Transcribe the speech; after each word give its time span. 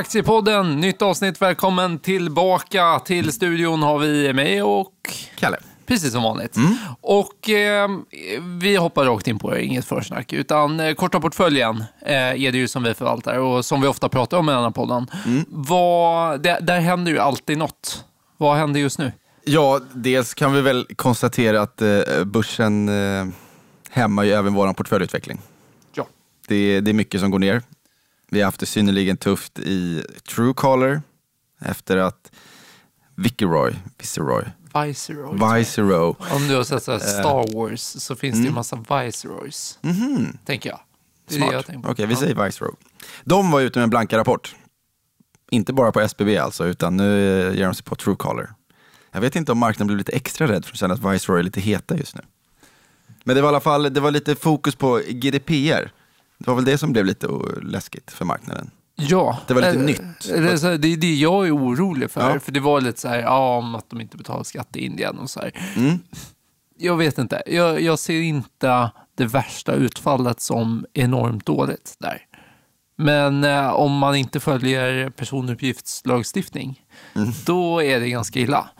Aktiepodden, 0.00 0.80
nytt 0.80 1.02
avsnitt. 1.02 1.42
Välkommen 1.42 1.98
tillbaka. 1.98 2.98
Till 2.98 3.32
studion 3.32 3.82
har 3.82 3.98
vi 3.98 4.32
mig 4.32 4.62
och 4.62 4.92
Kalle. 5.36 5.56
Precis 5.86 6.12
som 6.12 6.22
vanligt. 6.22 6.56
Och 7.00 7.50
eh, 7.50 7.88
vi 8.60 8.76
hoppar 8.76 9.04
rakt 9.04 9.26
in 9.26 9.38
på 9.38 9.50
det, 9.50 9.64
inget 9.64 9.84
försnack. 9.84 10.32
Utan 10.32 10.80
eh, 10.80 10.94
korta 10.94 11.20
portföljen 11.20 11.84
eh, 12.06 12.14
är 12.14 12.52
det 12.52 12.58
ju 12.58 12.68
som 12.68 12.82
vi 12.82 12.94
förvaltar 12.94 13.38
och 13.38 13.64
som 13.64 13.80
vi 13.80 13.88
ofta 13.88 14.08
pratar 14.08 14.38
om 14.38 14.48
i 14.48 14.52
den 14.52 14.62
här 14.62 14.70
podden. 14.70 15.06
Vad, 15.48 16.42
det, 16.42 16.58
där 16.60 16.80
händer 16.80 17.12
ju 17.12 17.18
alltid 17.18 17.58
något. 17.58 18.04
Vad 18.36 18.56
händer 18.56 18.80
just 18.80 18.98
nu? 18.98 19.12
Ja, 19.44 19.80
dels 19.94 20.34
kan 20.34 20.52
vi 20.52 20.60
väl 20.60 20.86
konstatera 20.96 21.62
att 21.62 21.82
eh, 21.82 22.24
börsen 22.24 22.88
eh, 22.88 23.26
hämmar 23.90 24.24
ju 24.24 24.32
även 24.32 24.54
vår 24.54 24.72
portföljutveckling. 24.72 25.40
Ja. 25.94 26.06
Det, 26.48 26.80
det 26.80 26.90
är 26.90 26.94
mycket 26.94 27.20
som 27.20 27.30
går 27.30 27.38
ner. 27.38 27.62
Vi 28.30 28.40
har 28.40 28.44
haft 28.44 28.60
det 28.60 28.66
synnerligen 28.66 29.16
tufft 29.16 29.58
i 29.58 30.04
Truecaller 30.28 31.02
efter 31.60 31.96
att 31.96 32.32
Viceroy, 33.14 33.74
Viceroy, 33.98 34.44
Viceroy. 34.74 35.58
Viceroy, 35.58 36.14
Om 36.18 36.48
du 36.48 36.56
har 36.56 36.64
sett 36.64 36.82
så 36.82 36.92
här 36.92 36.98
Star 36.98 37.54
Wars 37.56 37.80
så 37.80 38.16
finns 38.16 38.38
det 38.38 38.44
ju 38.44 38.50
massa 38.50 38.76
Viceroys. 38.76 39.78
Tänker 40.44 40.70
jag. 40.70 40.80
Det 41.28 41.36
är 41.36 41.40
det 41.40 41.52
jag 41.52 41.66
tänker 41.66 41.90
Okej, 41.90 42.04
på. 42.04 42.08
vi 42.08 42.16
säger 42.16 42.44
Viceroy. 42.44 42.72
De 43.24 43.50
var 43.50 43.60
ute 43.60 43.78
med 43.78 43.84
en 43.84 43.90
blanka 43.90 44.18
rapport. 44.18 44.54
Inte 45.50 45.72
bara 45.72 45.92
på 45.92 46.00
SBB 46.00 46.36
alltså, 46.38 46.66
utan 46.66 46.96
nu 46.96 47.40
eh, 47.48 47.56
ger 47.56 47.64
de 47.64 47.74
sig 47.74 47.84
på 47.84 47.94
Truecaller. 47.94 48.50
Jag 49.12 49.20
vet 49.20 49.36
inte 49.36 49.52
om 49.52 49.58
marknaden 49.58 49.86
blev 49.86 49.98
lite 49.98 50.12
extra 50.12 50.48
rädd 50.48 50.64
för 50.64 50.72
att 50.72 50.78
känna 50.78 50.94
att 50.94 51.04
Viceroy 51.14 51.38
är 51.40 51.42
lite 51.44 51.60
heta 51.60 51.96
just 51.96 52.16
nu. 52.16 52.22
Men 53.24 53.36
det 53.36 53.42
var 53.42 53.48
i 53.48 53.50
alla 53.52 53.60
fall 53.60 53.94
det 53.94 54.00
var 54.00 54.10
lite 54.10 54.34
fokus 54.34 54.74
på 54.74 55.00
GDPR. 55.08 55.92
Det 56.44 56.46
var 56.50 56.54
väl 56.54 56.64
det 56.64 56.78
som 56.78 56.92
blev 56.92 57.04
lite 57.06 57.28
läskigt 57.62 58.10
för 58.10 58.24
marknaden. 58.24 58.70
Ja, 58.96 59.38
Det 59.46 59.54
var 59.54 59.60
lite 59.60 59.74
eh, 59.78 59.84
nytt. 59.84 60.02
Det 60.28 60.34
är, 60.36 60.78
det 60.78 60.88
är 60.88 60.96
det 60.96 61.14
jag 61.14 61.46
är 61.46 61.56
orolig 61.56 62.10
för. 62.10 62.30
Ja. 62.30 62.40
För 62.40 62.52
det 62.52 62.60
var 62.60 62.80
lite 62.80 63.00
så 63.00 63.08
här, 63.08 63.18
ja, 63.18 63.56
om 63.56 63.74
att 63.74 63.90
de 63.90 64.00
inte 64.00 64.16
betalar 64.16 64.42
skatt 64.44 64.76
i 64.76 64.84
Indien 64.84 65.18
och 65.18 65.30
så 65.30 65.40
här. 65.40 65.52
Mm. 65.76 65.98
Jag 66.78 66.96
vet 66.96 67.18
inte. 67.18 67.42
Jag, 67.46 67.80
jag 67.82 67.98
ser 67.98 68.20
inte 68.20 68.90
det 69.14 69.26
värsta 69.26 69.72
utfallet 69.72 70.40
som 70.40 70.86
enormt 70.92 71.46
dåligt 71.46 71.96
där. 71.98 72.18
Men 72.96 73.44
eh, 73.44 73.70
om 73.70 73.92
man 73.98 74.16
inte 74.16 74.40
följer 74.40 75.10
personuppgiftslagstiftning, 75.10 76.80
Mm. 77.14 77.30
då 77.46 77.82
är 77.82 78.00
det 78.00 78.08
ganska 78.10 78.40
illa. 78.40 78.70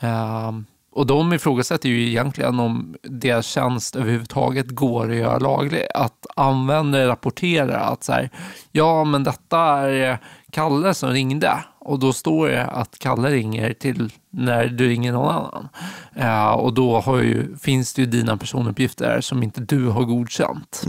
Ehm, 0.00 0.64
och 0.94 1.06
de 1.06 1.32
ifrågasätter 1.32 1.88
ju 1.88 2.08
egentligen 2.08 2.60
om 2.60 2.94
deras 3.02 3.46
tjänst 3.46 3.96
överhuvudtaget 3.96 4.70
går 4.70 5.10
att 5.10 5.16
göra 5.16 5.38
laglig. 5.38 5.86
Att 5.94 6.26
användare 6.36 7.08
rapporterar 7.08 7.92
att 7.92 8.04
så 8.04 8.12
här, 8.12 8.30
ja 8.72 9.04
men 9.04 9.24
detta 9.24 9.58
är 9.60 10.18
Kalle 10.50 10.94
som 10.94 11.10
ringde 11.10 11.64
och 11.78 11.98
då 11.98 12.12
står 12.12 12.48
det 12.48 12.64
att 12.64 12.98
Kalle 12.98 13.30
ringer 13.30 13.72
till 13.72 14.12
när 14.30 14.66
du 14.66 14.88
ringer 14.88 15.12
någon 15.12 15.34
annan. 15.34 15.68
Eh, 16.14 16.50
och 16.50 16.74
då 16.74 17.20
ju, 17.22 17.56
finns 17.56 17.94
det 17.94 18.02
ju 18.02 18.06
dina 18.06 18.36
personuppgifter 18.36 19.20
som 19.20 19.42
inte 19.42 19.60
du 19.60 19.88
har 19.88 20.04
godkänt 20.04 20.84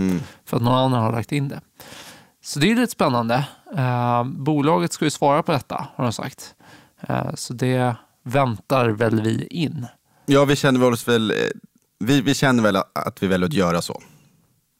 för 0.45 0.57
att 0.57 0.63
någon 0.63 0.73
annan 0.73 1.03
har 1.03 1.11
lagt 1.11 1.31
in 1.31 1.47
det. 1.47 1.61
Så 2.43 2.59
det 2.59 2.71
är 2.71 2.75
lite 2.75 2.91
spännande. 2.91 3.47
Eh, 3.77 4.23
bolaget 4.23 4.93
ska 4.93 5.05
ju 5.05 5.11
svara 5.11 5.43
på 5.43 5.51
detta 5.51 5.87
har 5.95 6.03
de 6.03 6.13
sagt. 6.13 6.55
Eh, 7.01 7.33
så 7.35 7.53
det 7.53 7.95
väntar 8.25 8.89
väl 8.89 9.21
vi 9.21 9.47
in. 9.47 9.87
Ja, 10.25 10.45
vi 10.45 10.55
känner 10.55 10.79
väl 10.79 10.93
oss 10.93 11.07
väl, 11.07 11.31
eh, 11.31 11.37
vi, 11.99 12.21
vi 12.21 12.33
känner 12.33 12.63
väl 12.63 12.75
att 12.75 13.23
vi 13.23 13.27
väljer 13.27 13.47
att 13.47 13.53
göra 13.53 13.81
så. 13.81 14.01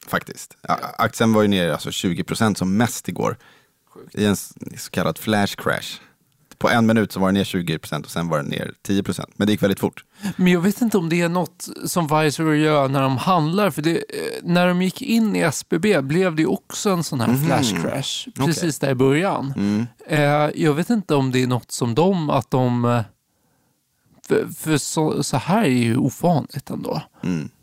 Faktiskt. 0.06 0.56
Aktien 0.98 1.32
var 1.32 1.42
ju 1.42 1.48
ner 1.48 1.70
alltså 1.70 1.90
20% 1.90 2.54
som 2.54 2.76
mest 2.76 3.08
igår. 3.08 3.36
I 4.12 4.24
en 4.24 4.36
så 4.36 4.90
kallad 4.90 5.18
flash 5.18 5.56
crash. 5.56 6.00
På 6.58 6.70
en 6.70 6.86
minut 6.86 7.12
så 7.12 7.20
var 7.20 7.28
den 7.28 7.34
ner 7.34 7.44
20% 7.44 8.04
och 8.04 8.10
sen 8.10 8.28
var 8.28 8.36
den 8.38 8.46
ner 8.46 8.72
10%. 8.88 9.24
Men 9.36 9.46
det 9.46 9.52
gick 9.52 9.62
väldigt 9.62 9.80
fort. 9.80 10.04
Men 10.36 10.52
jag 10.52 10.60
vet 10.60 10.80
inte 10.80 10.98
om 10.98 11.08
det 11.08 11.20
är 11.20 11.28
något 11.28 11.68
som 11.86 12.06
Viceroy 12.06 12.58
gör 12.58 12.88
när 12.88 13.02
de 13.02 13.16
handlar. 13.16 13.70
För 13.70 13.82
det, 13.82 13.96
eh, 13.96 14.42
när 14.42 14.68
de 14.68 14.82
gick 14.82 15.02
in 15.02 15.36
i 15.36 15.40
SBB 15.40 16.00
blev 16.02 16.34
det 16.34 16.46
också 16.46 16.90
en 16.90 17.04
sån 17.04 17.20
här 17.20 17.34
flash 17.46 17.82
crash. 17.82 18.28
Precis 18.46 18.78
där 18.78 18.90
i 18.90 18.94
början. 18.94 19.52
Eh, 20.06 20.50
jag 20.54 20.74
vet 20.74 20.90
inte 20.90 21.14
om 21.14 21.32
det 21.32 21.42
är 21.42 21.46
något 21.46 21.70
som 21.70 21.94
de, 21.94 22.30
att 22.30 22.50
de... 22.50 23.02
För, 24.28 24.46
för 24.58 24.78
så, 24.78 25.22
så 25.22 25.36
här 25.36 25.64
är 25.64 25.68
ju 25.68 25.96
ovanligt 25.96 26.70
ändå. 26.70 27.02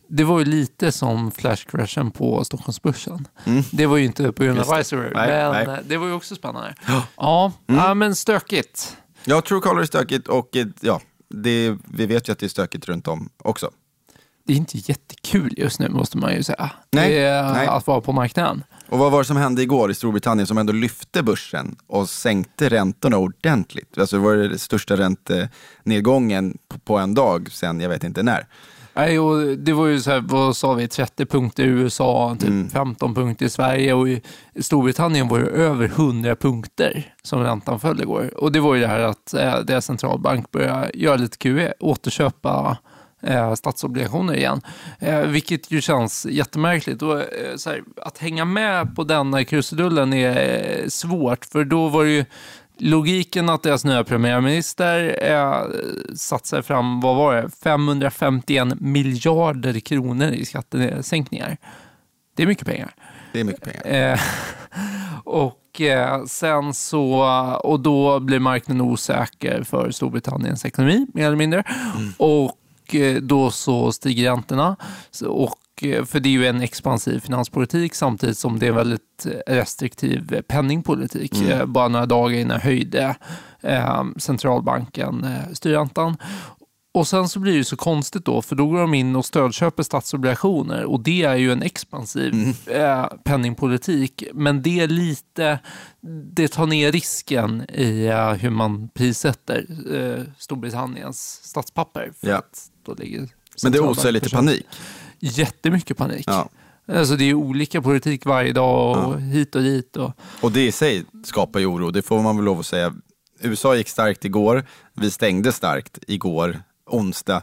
Det 0.08 0.24
var 0.24 0.40
ju 0.40 0.46
lite 0.46 0.92
som 0.92 1.32
flashcrashen 1.32 2.12
på 2.12 2.46
Stockholmsbörsen. 2.46 3.28
Det 3.72 3.86
var 3.86 3.98
ju 3.98 4.06
inte 4.06 4.32
på 4.32 4.44
grund 4.44 4.60
av. 4.60 4.78
Viceroy, 4.78 5.12
men 5.14 5.52
nej. 5.52 5.64
eh, 5.64 5.76
det 5.88 5.98
var 5.98 6.08
ju 6.08 6.14
också 6.14 6.36
spännande. 6.36 6.76
Ja, 7.16 7.52
ja 7.66 7.94
men 7.94 8.16
stökigt. 8.16 8.98
Ja, 9.26 9.42
Truecaller 9.42 9.82
är 9.82 9.86
stökigt 9.86 10.28
och 10.28 10.50
ja, 10.82 11.02
det, 11.30 11.78
vi 11.86 12.06
vet 12.06 12.28
ju 12.30 12.32
att 12.32 12.40
det 12.40 12.46
är 12.46 12.50
stökigt 12.50 12.86
runt 12.86 13.08
om 13.08 13.30
också. 13.38 13.72
Det 14.46 14.54
är 14.54 14.58
inte 14.58 14.78
jättekul 14.78 15.54
just 15.58 15.80
nu 15.80 15.90
måste 15.90 16.18
man 16.18 16.34
ju 16.34 16.44
säga. 16.44 16.72
Nej, 16.92 17.18
är 17.20 17.54
nej. 17.54 17.68
att 17.68 17.88
vara 17.88 18.02
på 18.02 18.12
marknaden. 18.12 18.64
Och 18.90 19.00
vad 19.00 19.12
var 19.12 19.20
det 19.20 19.26
som 19.26 19.38
hände 19.38 19.62
igår 19.62 19.92
i 19.92 19.94
Storbritannien 19.94 20.48
som 20.48 20.58
ändå 20.58 20.74
lyfte 20.74 21.24
börsen 21.24 21.76
och 21.88 22.10
sänkte 22.10 22.70
räntorna 22.70 23.18
ordentligt? 23.18 23.98
Alltså 23.98 24.16
det 24.16 24.22
var 24.24 24.36
det 24.36 24.60
största 24.60 24.96
räntenedgången 24.98 26.58
på- 26.86 26.98
en 26.98 27.14
dag 27.14 27.52
sen 27.52 27.80
jag 27.80 27.90
vet 27.90 28.04
inte 28.04 28.24
när. 28.24 28.48
Nej, 28.96 29.20
och 29.20 29.58
det 29.58 29.74
var 29.74 29.88
ju 29.88 30.02
så 30.02 30.12
här, 30.12 30.20
vad 30.20 30.58
sa 30.58 30.74
vi, 30.74 30.88
30 30.88 31.26
punkter 31.26 31.64
i 31.64 31.68
USA, 31.68 32.38
typ 32.40 32.72
15 32.72 33.16
punkter 33.16 33.46
i 33.46 33.50
Sverige 33.50 33.94
och 33.94 34.10
i 34.10 34.22
Storbritannien 34.60 35.28
var 35.28 35.40
det 35.40 35.46
över 35.46 35.86
100 35.86 36.36
punkter 36.36 37.14
som 37.24 37.40
räntan 37.44 37.80
föll 37.80 38.02
igår. 38.02 38.32
Och 38.44 38.52
det 38.52 38.60
var 38.60 38.76
ju 38.76 38.82
det 38.82 38.88
här 38.88 39.00
att 39.00 39.34
eh, 39.34 39.60
deras 39.60 39.86
centralbank 39.86 40.52
började 40.52 40.92
göra 40.94 41.16
lite 41.16 41.38
QE, 41.38 41.74
återköpa 41.80 42.78
eh, 43.24 43.54
statsobligationer 43.54 44.36
igen. 44.36 44.62
Eh, 45.00 45.20
vilket 45.20 45.72
ju 45.72 45.82
känns 45.82 46.26
jättemärkligt. 46.26 47.02
Och, 47.02 47.20
eh, 47.20 47.58
här, 47.66 47.84
att 48.02 48.18
hänga 48.18 48.46
med 48.46 48.96
på 48.96 49.04
denna 49.04 49.44
krusidullen 49.44 50.14
är 50.14 50.82
eh, 50.82 50.88
svårt, 50.88 51.46
för 51.46 51.64
då 51.64 51.90
var 51.90 52.04
det 52.04 52.12
ju 52.12 52.26
logiken 52.78 53.50
att 53.50 53.64
deras 53.64 53.86
nya 53.86 54.04
premiärminister 54.04 55.18
eh, 55.32 55.64
satsar 56.16 56.62
fram, 56.62 57.02
vad 57.02 57.16
var 57.16 57.36
det, 57.36 57.50
551 57.64 58.80
miljarder 58.80 59.80
kronor 59.80 60.28
i 60.28 60.46
skattesänkningar. 60.46 61.58
Det 62.36 62.44
är 62.44 62.48
mycket 62.48 62.68
pengar. 62.68 62.96
Det 63.34 63.40
är 63.40 63.44
mycket 63.44 63.64
pengar. 63.64 64.14
Eh, 64.14 64.20
och 65.24 65.82
eh, 65.82 66.26
sen 66.26 66.74
så, 66.74 67.24
och 67.64 67.80
då 67.80 68.20
blir 68.20 68.40
marknaden 68.40 68.82
osäker 68.82 69.64
för 69.64 69.92
Storbritanniens 69.92 70.66
ekonomi, 70.66 71.08
mer 71.14 71.26
eller 71.26 71.38
mindre. 71.38 71.64
Och 72.18 72.44
eh, 72.46 72.52
då 73.22 73.52
så 73.52 73.92
stiger 73.92 74.30
räntorna. 74.30 74.76
Och, 75.28 75.84
eh, 75.84 76.06
för 76.06 76.20
det 76.20 76.30
är 76.30 76.32
ju 76.32 76.48
en 76.48 76.62
expansiv 76.62 77.20
finanspolitik 77.20 77.96
samtidigt 77.96 78.38
som 78.38 78.60
det 78.60 78.68
är 78.68 78.72
väldigt 78.72 79.28
restriktiv 79.48 80.42
penningpolitik. 80.48 81.42
Eh, 81.50 81.66
Bara 81.66 81.88
några 81.88 82.06
dagar 82.06 82.38
innan 82.38 82.60
höjde 82.60 83.16
eh, 83.62 84.04
centralbanken 84.18 85.24
eh, 85.24 85.54
styrräntan. 85.54 86.18
Och 86.94 87.08
sen 87.08 87.30
så 87.30 87.40
blir 87.40 87.58
det 87.58 87.64
så 87.64 87.76
konstigt 87.76 88.26
då, 88.26 88.42
för 88.42 88.56
då 88.56 88.68
går 88.68 88.80
de 88.80 88.94
in 88.94 89.16
och 89.16 89.26
stödköper 89.26 89.84
statsobligationer 89.84 90.86
och 90.86 91.00
det 91.00 91.24
är 91.24 91.36
ju 91.36 91.52
en 91.52 91.64
expansiv 91.64 92.56
eh, 92.66 93.06
penningpolitik. 93.24 94.24
Men 94.34 94.62
det 94.62 94.80
är 94.80 94.88
lite, 94.88 95.60
det 96.36 96.48
tar 96.48 96.66
ner 96.66 96.92
risken 96.92 97.66
i 97.70 98.06
eh, 98.06 98.34
hur 98.34 98.50
man 98.50 98.90
prissätter 98.90 99.66
eh, 99.94 100.24
Storbritanniens 100.38 101.40
statspapper. 101.44 102.14
Ja. 102.20 102.42
då 102.86 102.94
ligger 102.94 103.30
Men 103.64 103.72
det 103.72 103.80
osar 103.80 104.12
lite 104.12 104.30
panik. 104.30 104.66
Jättemycket 105.20 105.98
panik. 105.98 106.24
Ja. 106.28 106.50
Alltså 106.88 107.16
det 107.16 107.24
är 107.24 107.34
olika 107.34 107.82
politik 107.82 108.26
varje 108.26 108.54
dag 108.54 109.08
och 109.08 109.22
hit 109.22 109.56
och 109.56 109.62
dit. 109.62 109.98
Och, 109.98 110.12
Och 110.42 110.52
det 110.52 110.68
i 110.68 110.72
sig 110.72 111.06
skapar 111.26 111.60
ju 111.60 111.66
oro, 111.66 111.92
det 111.92 112.02
får 112.02 112.22
man 112.22 112.36
väl 112.36 112.46
lov 112.46 112.60
att 112.60 112.66
säga. 112.66 112.94
USA 113.40 113.76
gick 113.76 113.90
starkt 113.90 114.26
igår, 114.26 114.66
vi 114.94 115.12
stängde 115.12 115.52
starkt 115.52 116.00
igår, 116.08 116.64
onsdag. 116.94 117.42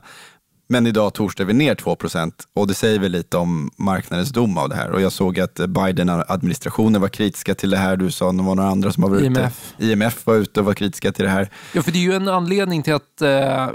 Men 0.68 0.86
idag 0.86 1.14
torsdag 1.14 1.42
är 1.42 1.46
vi 1.46 1.52
ner 1.52 1.74
2% 1.74 2.32
och 2.54 2.66
det 2.66 2.74
säger 2.74 2.98
väl 2.98 3.12
lite 3.12 3.36
om 3.36 3.70
marknadens 3.76 4.30
dom 4.30 4.58
av 4.58 4.68
det 4.68 4.74
här. 4.74 4.90
Och 4.90 5.00
jag 5.00 5.12
såg 5.12 5.40
att 5.40 5.54
Biden-administrationen 5.54 7.00
var 7.00 7.08
kritiska 7.08 7.54
till 7.54 7.70
det 7.70 7.76
här. 7.76 7.96
Du 7.96 8.10
sa 8.10 8.30
att 8.30 8.36
det 8.36 8.42
var 8.42 8.54
några 8.54 8.70
andra 8.70 8.92
som 8.92 9.02
har 9.02 9.10
varit 9.10 9.22
IMF. 9.24 9.74
ute. 9.78 9.86
IMF 9.92 10.26
var 10.26 10.34
ute 10.34 10.60
och 10.60 10.66
var 10.66 10.74
kritiska 10.74 11.12
till 11.12 11.24
det 11.24 11.30
här. 11.30 11.50
Ja, 11.74 11.82
för 11.82 11.92
det 11.92 11.98
är 11.98 12.02
ju 12.02 12.12
en 12.12 12.28
anledning 12.28 12.82
till 12.82 12.94
att 12.94 13.22
eh, 13.22 13.68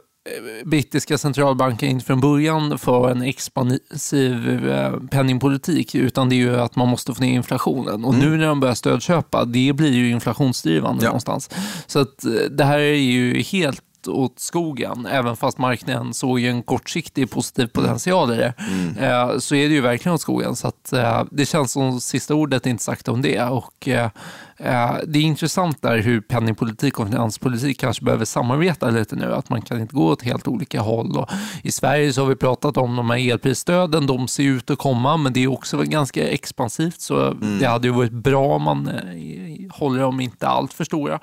brittiska 0.65 1.17
centralbanken 1.17 1.89
inte 1.89 2.05
från 2.05 2.21
början 2.21 2.77
för 2.77 3.09
en 3.11 3.21
expansiv 3.21 4.69
eh, 4.69 4.93
penningpolitik, 5.11 5.95
utan 5.95 6.29
det 6.29 6.35
är 6.35 6.37
ju 6.37 6.55
att 6.59 6.75
man 6.75 6.87
måste 6.87 7.13
få 7.13 7.21
ner 7.21 7.33
inflationen. 7.33 8.05
Och 8.05 8.15
nu 8.15 8.37
när 8.37 8.47
de 8.47 8.59
börjar 8.59 8.75
stödköpa, 8.75 9.45
det 9.45 9.73
blir 9.73 9.93
ju 9.93 10.09
inflationsdrivande 10.09 11.03
Ja. 11.03 11.09
någonstans. 11.09 11.49
Så 11.87 11.99
att 11.99 12.25
eh, 12.25 12.31
det 12.31 12.63
här 12.63 12.79
är 12.79 12.93
ju 12.95 13.41
helt 13.41 13.81
åt, 14.07 14.31
åt 14.31 14.39
skogen, 14.39 15.05
även 15.11 15.35
fast 15.35 15.57
marknaden 15.57 16.13
såg 16.13 16.39
en 16.41 16.63
kortsiktig 16.63 17.31
positiv 17.31 17.67
potential 17.67 18.33
i 18.33 18.37
det, 18.37 18.53
Mm. 18.59 18.97
eh, 18.97 19.37
så 19.37 19.55
är 19.55 19.67
det 19.69 19.73
ju 19.75 19.81
verkligen 19.81 20.13
åt 20.15 20.21
skogen. 20.21 20.55
Så 20.55 20.67
att, 20.67 20.93
eh, 20.93 21.23
det 21.31 21.45
känns 21.45 21.71
som 21.71 22.01
sista 22.01 22.35
ordet 22.35 22.65
är 22.65 22.69
inte 22.69 22.83
sagt 22.83 23.07
om 23.07 23.21
det. 23.21 23.41
Och, 23.43 23.87
eh, 23.87 24.09
det 24.57 25.19
är 25.19 25.23
intressant 25.23 25.81
där 25.81 25.97
hur 25.97 26.21
penningpolitik 26.21 26.99
och 26.99 27.07
finanspolitik 27.07 27.79
kanske 27.79 28.05
behöver 28.05 28.25
samarbeta 28.25 28.89
lite 28.89 29.15
nu. 29.15 29.33
Att 29.33 29.49
man 29.49 29.61
kan 29.61 29.81
inte 29.81 29.95
gå 29.95 30.07
åt 30.07 30.21
helt 30.21 30.47
olika 30.47 30.81
håll. 30.81 31.17
Och 31.17 31.29
I 31.63 31.71
Sverige 31.71 32.13
så 32.13 32.21
har 32.21 32.27
vi 32.27 32.35
pratat 32.35 32.77
om 32.77 32.95
de 32.95 33.09
här 33.09 33.31
elprisstöden. 33.31 34.07
De 34.07 34.27
ser 34.27 34.43
ut 34.43 34.69
att 34.69 34.77
komma, 34.77 35.17
men 35.17 35.33
det 35.33 35.43
är 35.43 35.47
också 35.47 35.77
ganska 35.77 36.27
expansivt. 36.27 37.01
Så 37.01 37.33
det 37.59 37.65
hade 37.65 37.87
ju 37.87 37.93
varit 37.93 38.11
bra 38.11 38.55
om 38.55 38.61
man 38.61 38.87
eh, 38.87 39.71
håller 39.71 40.01
dem 40.01 40.19
inte 40.19 40.47
allt 40.47 40.73
för 40.73 40.83
stora. 40.83 41.19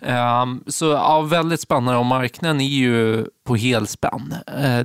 Ehm, 0.00 0.64
så 0.66 0.84
ja, 0.84 1.20
väldigt 1.20 1.60
spännande 1.60 1.98
och 1.98 2.06
marknaden 2.06 2.60
är 2.60 2.64
ju 2.64 3.26
på 3.44 3.56
helspänn. 3.56 4.34
Eh, 4.46 4.80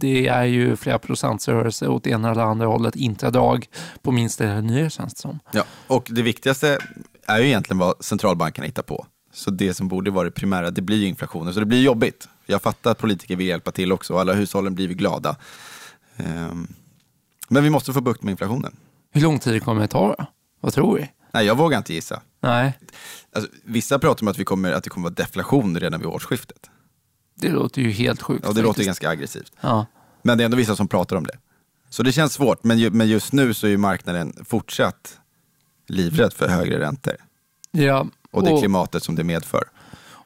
det 0.00 0.28
är 0.28 0.44
ju 0.44 0.76
flera 0.76 0.98
procents 0.98 1.48
rörelse 1.48 1.88
åt 1.88 2.06
ena 2.06 2.30
eller 2.30 2.42
andra 2.42 2.66
hållet, 2.66 2.96
intradag 2.96 3.66
på 4.02 4.12
minsta 4.12 4.44
lilla 4.44 4.60
nyhet 4.60 4.92
känns 4.92 5.14
det 5.14 5.20
som. 5.20 5.38
Ja, 5.52 5.64
och 5.86 6.06
det 6.10 6.22
viktigaste 6.22 6.78
är 7.26 7.38
ju 7.38 7.46
egentligen 7.46 7.78
vad 7.78 8.04
centralbankerna 8.04 8.66
hittar 8.66 8.82
på. 8.82 9.06
Så 9.32 9.50
det 9.50 9.74
som 9.74 9.88
borde 9.88 10.10
vara 10.10 10.24
det 10.24 10.30
primära, 10.30 10.70
det 10.70 10.82
blir 10.82 10.96
ju 10.96 11.06
inflationen. 11.06 11.54
Så 11.54 11.60
det 11.60 11.66
blir 11.66 11.82
jobbigt. 11.82 12.28
Jag 12.46 12.62
fattar 12.62 12.90
att 12.90 12.98
politiker 12.98 13.36
vill 13.36 13.46
hjälpa 13.46 13.70
till 13.70 13.92
också 13.92 14.14
och 14.14 14.20
alla 14.20 14.32
hushållen 14.32 14.74
blir 14.74 14.88
glada. 14.88 15.36
Ehm, 16.16 16.66
Men 17.48 17.62
vi 17.64 17.70
måste 17.70 17.92
få 17.92 18.00
bukt 18.00 18.22
med 18.22 18.30
inflationen. 18.32 18.76
Hur 19.12 19.20
lång 19.20 19.38
tid 19.38 19.62
kommer 19.64 19.80
det 19.80 19.88
ta 19.88 20.08
då? 20.18 20.26
Vad 20.60 20.72
tror 20.72 20.94
vi? 20.96 21.10
Nej, 21.32 21.46
jag 21.46 21.56
vågar 21.56 21.78
inte 21.78 21.94
gissa. 21.94 22.22
Nej, 22.42 22.78
Alltså, 23.32 23.50
vissa 23.64 23.98
pratar 23.98 24.22
om 24.22 24.28
att, 24.28 24.38
vi 24.38 24.44
kommer, 24.44 24.72
att 24.72 24.84
det 24.84 24.90
kommer 24.90 25.04
vara 25.04 25.14
deflation 25.14 25.80
redan 25.80 26.00
vid 26.00 26.08
årsskiftet. 26.08 26.70
Det 27.40 27.48
låter 27.48 27.82
ju 27.82 27.90
helt 27.90 28.22
sjukt. 28.22 28.46
Och 28.46 28.54
det 28.54 28.60
låter 28.60 28.68
faktiskt. 28.68 28.86
ganska 28.86 29.08
aggressivt. 29.08 29.52
Ja. 29.60 29.86
Men 30.22 30.38
det 30.38 30.42
är 30.42 30.44
ändå 30.44 30.56
vissa 30.56 30.76
som 30.76 30.88
pratar 30.88 31.16
om 31.16 31.24
det. 31.24 31.38
Så 31.90 32.02
det 32.02 32.12
känns 32.12 32.32
svårt, 32.32 32.64
men, 32.64 32.78
ju, 32.78 32.90
men 32.90 33.08
just 33.08 33.32
nu 33.32 33.54
så 33.54 33.66
är 33.66 33.76
marknaden 33.76 34.44
fortsatt 34.44 35.18
livrädd 35.86 36.32
för 36.32 36.48
högre 36.48 36.80
räntor. 36.80 37.14
Ja, 37.70 38.06
Och 38.30 38.42
det 38.44 38.58
klimatet 38.58 39.02
som 39.02 39.14
det 39.14 39.24
medför. 39.24 39.64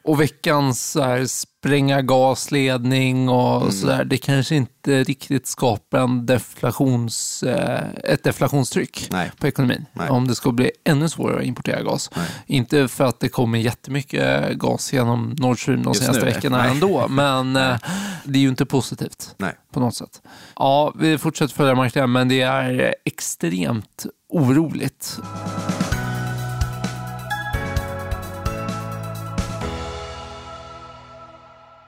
Och 0.03 0.21
veckans 0.21 0.91
så 0.91 1.01
här, 1.01 1.25
spränga 1.25 2.01
gasledning 2.01 3.29
och 3.29 3.61
Mm. 3.61 3.71
sådär, 3.71 4.03
det 4.03 4.17
kanske 4.17 4.55
inte 4.55 5.03
riktigt 5.03 5.47
skapar 5.47 5.99
en 5.99 6.25
deflations, 6.25 7.43
eh, 7.43 7.81
ett 8.03 8.23
deflationstryck 8.23 9.07
Nej. 9.11 9.31
på 9.39 9.47
ekonomin. 9.47 9.85
Nej. 9.93 10.09
Om 10.09 10.27
det 10.27 10.35
ska 10.35 10.51
bli 10.51 10.71
ännu 10.83 11.09
svårare 11.09 11.39
att 11.39 11.45
importera 11.45 11.81
gas. 11.81 12.09
Nej. 12.15 12.25
Inte 12.45 12.87
för 12.87 13.03
att 13.03 13.19
det 13.19 13.29
kommer 13.29 13.59
jättemycket 13.59 14.53
gas 14.57 14.93
genom 14.93 15.35
Nord 15.39 15.61
Stream 15.61 15.83
de 15.83 15.93
senaste 15.95 16.25
nu, 16.25 16.31
veckorna 16.31 16.65
ändå, 16.65 17.07
men 17.07 17.55
eh, 17.55 17.77
det 18.23 18.39
är 18.39 18.43
ju 18.43 18.49
inte 18.49 18.65
positivt 18.65 19.35
på 19.73 19.79
något 19.79 19.95
sätt. 19.95 20.21
Ja, 20.55 20.93
vi 20.99 21.17
fortsätter 21.17 21.53
följa 21.55 21.75
marknaden, 21.75 22.11
men 22.11 22.27
det 22.29 22.41
är 22.41 22.95
extremt 23.05 24.05
oroligt. 24.29 25.19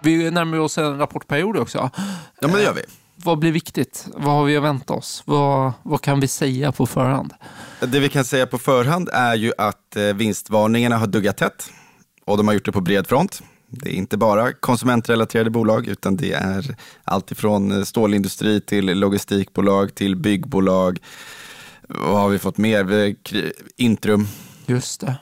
Vi 0.05 0.31
närmar 0.31 0.59
oss 0.59 0.77
en 0.77 0.97
rapportperiod 0.97 1.57
också. 1.57 1.89
Ja, 2.39 2.47
men 2.47 2.51
det 2.51 2.63
gör 2.63 2.73
vi. 2.73 2.81
Vad 3.15 3.39
blir 3.39 3.51
viktigt? 3.51 4.07
Vad 4.13 4.33
har 4.33 4.43
vi 4.45 4.57
att 4.57 4.63
vänta 4.63 4.93
oss? 4.93 5.23
Vad, 5.25 5.73
vad 5.83 6.01
kan 6.01 6.19
vi 6.19 6.27
säga 6.27 6.71
på 6.71 6.85
förhand? 6.85 7.33
Det 7.79 7.99
vi 7.99 8.09
kan 8.09 8.25
säga 8.25 8.47
på 8.47 8.57
förhand 8.57 9.09
är 9.13 9.35
ju 9.35 9.51
att 9.57 9.95
eh, 9.95 10.03
vinstvarningarna 10.03 10.97
har 10.97 11.07
duggat 11.07 11.37
tätt 11.37 11.69
och 12.25 12.37
de 12.37 12.47
har 12.47 12.53
gjort 12.53 12.65
det 12.65 12.71
på 12.71 12.81
bred 12.81 13.07
front. 13.07 13.43
Det 13.67 13.89
är 13.89 13.93
inte 13.93 14.17
bara 14.17 14.53
konsumentrelaterade 14.53 15.49
bolag 15.49 15.87
utan 15.87 16.17
det 16.17 16.31
är 16.31 16.75
allt 17.03 17.31
ifrån 17.31 17.71
eh, 17.71 17.83
stålindustri 17.83 18.61
till 18.61 18.85
logistikbolag 18.85 19.95
till 19.95 20.15
byggbolag. 20.15 20.99
Vad 21.87 22.19
har 22.19 22.29
vi 22.29 22.39
fått 22.39 22.57
mer? 22.57 23.15
Intrum. 23.77 24.27
Just 24.65 25.01
det. 25.01 25.15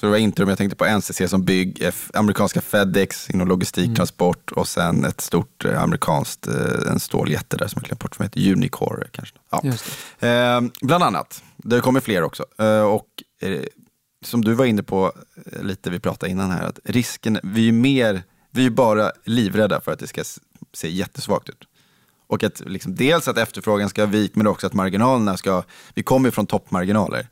Så 0.00 0.06
det 0.06 0.10
var 0.10 0.18
Intrum, 0.18 0.48
jag 0.48 0.58
tänkte 0.58 0.76
på 0.76 0.84
NCC 0.84 1.22
som 1.30 1.44
bygg, 1.44 1.78
F- 1.82 2.10
amerikanska 2.14 2.60
Fedex 2.60 3.30
inom 3.30 3.48
logistik, 3.48 3.96
transport 3.96 4.50
och 4.52 4.68
sen 4.68 5.04
ett 5.04 5.20
stort 5.20 5.64
eh, 5.64 5.82
amerikanskt, 5.82 6.46
eh, 6.46 6.90
en 6.92 7.00
ståljätte 7.00 7.56
där 7.56 7.66
som 7.68 7.78
jag 7.82 7.86
glömt 7.88 8.00
bort 8.00 8.14
som 8.16 8.22
heter 8.22 8.52
Unicore 8.52 9.06
kanske. 9.12 9.36
Ja. 9.50 9.60
Just 9.64 9.84
Eh, 10.20 10.60
bland 10.82 11.04
annat. 11.04 11.42
Det 11.56 11.80
kommer 11.80 12.00
fler 12.00 12.22
också. 12.22 12.44
Eh, 12.58 12.82
och 12.82 13.06
eh, 13.40 13.60
som 14.24 14.44
du 14.44 14.54
var 14.54 14.64
inne 14.64 14.82
på 14.82 15.12
eh, 15.52 15.62
lite, 15.62 15.90
vi 15.90 16.00
pratade 16.00 16.32
innan 16.32 16.50
här, 16.50 16.62
att 16.66 16.78
risken, 16.84 17.38
vi 17.42 17.68
är 17.68 17.72
mer, 17.72 18.22
vi 18.50 18.66
är 18.66 18.70
bara 18.70 19.12
livrädda 19.24 19.80
för 19.80 19.92
att 19.92 19.98
det 19.98 20.06
ska 20.06 20.22
se 20.72 20.90
jättesvagt 20.90 21.48
ut. 21.48 21.62
Och 22.26 22.44
att 22.44 22.62
liksom, 22.66 22.94
dels 22.94 23.28
att 23.28 23.38
efterfrågan 23.38 23.88
ska 23.88 24.02
ha 24.02 24.06
vik, 24.06 24.34
men 24.34 24.46
också 24.46 24.66
att 24.66 24.72
marginalerna 24.74 25.36
ska, 25.36 25.62
vi 25.94 26.02
kommer 26.02 26.30
från 26.30 26.46
toppmarginaler 26.46 27.28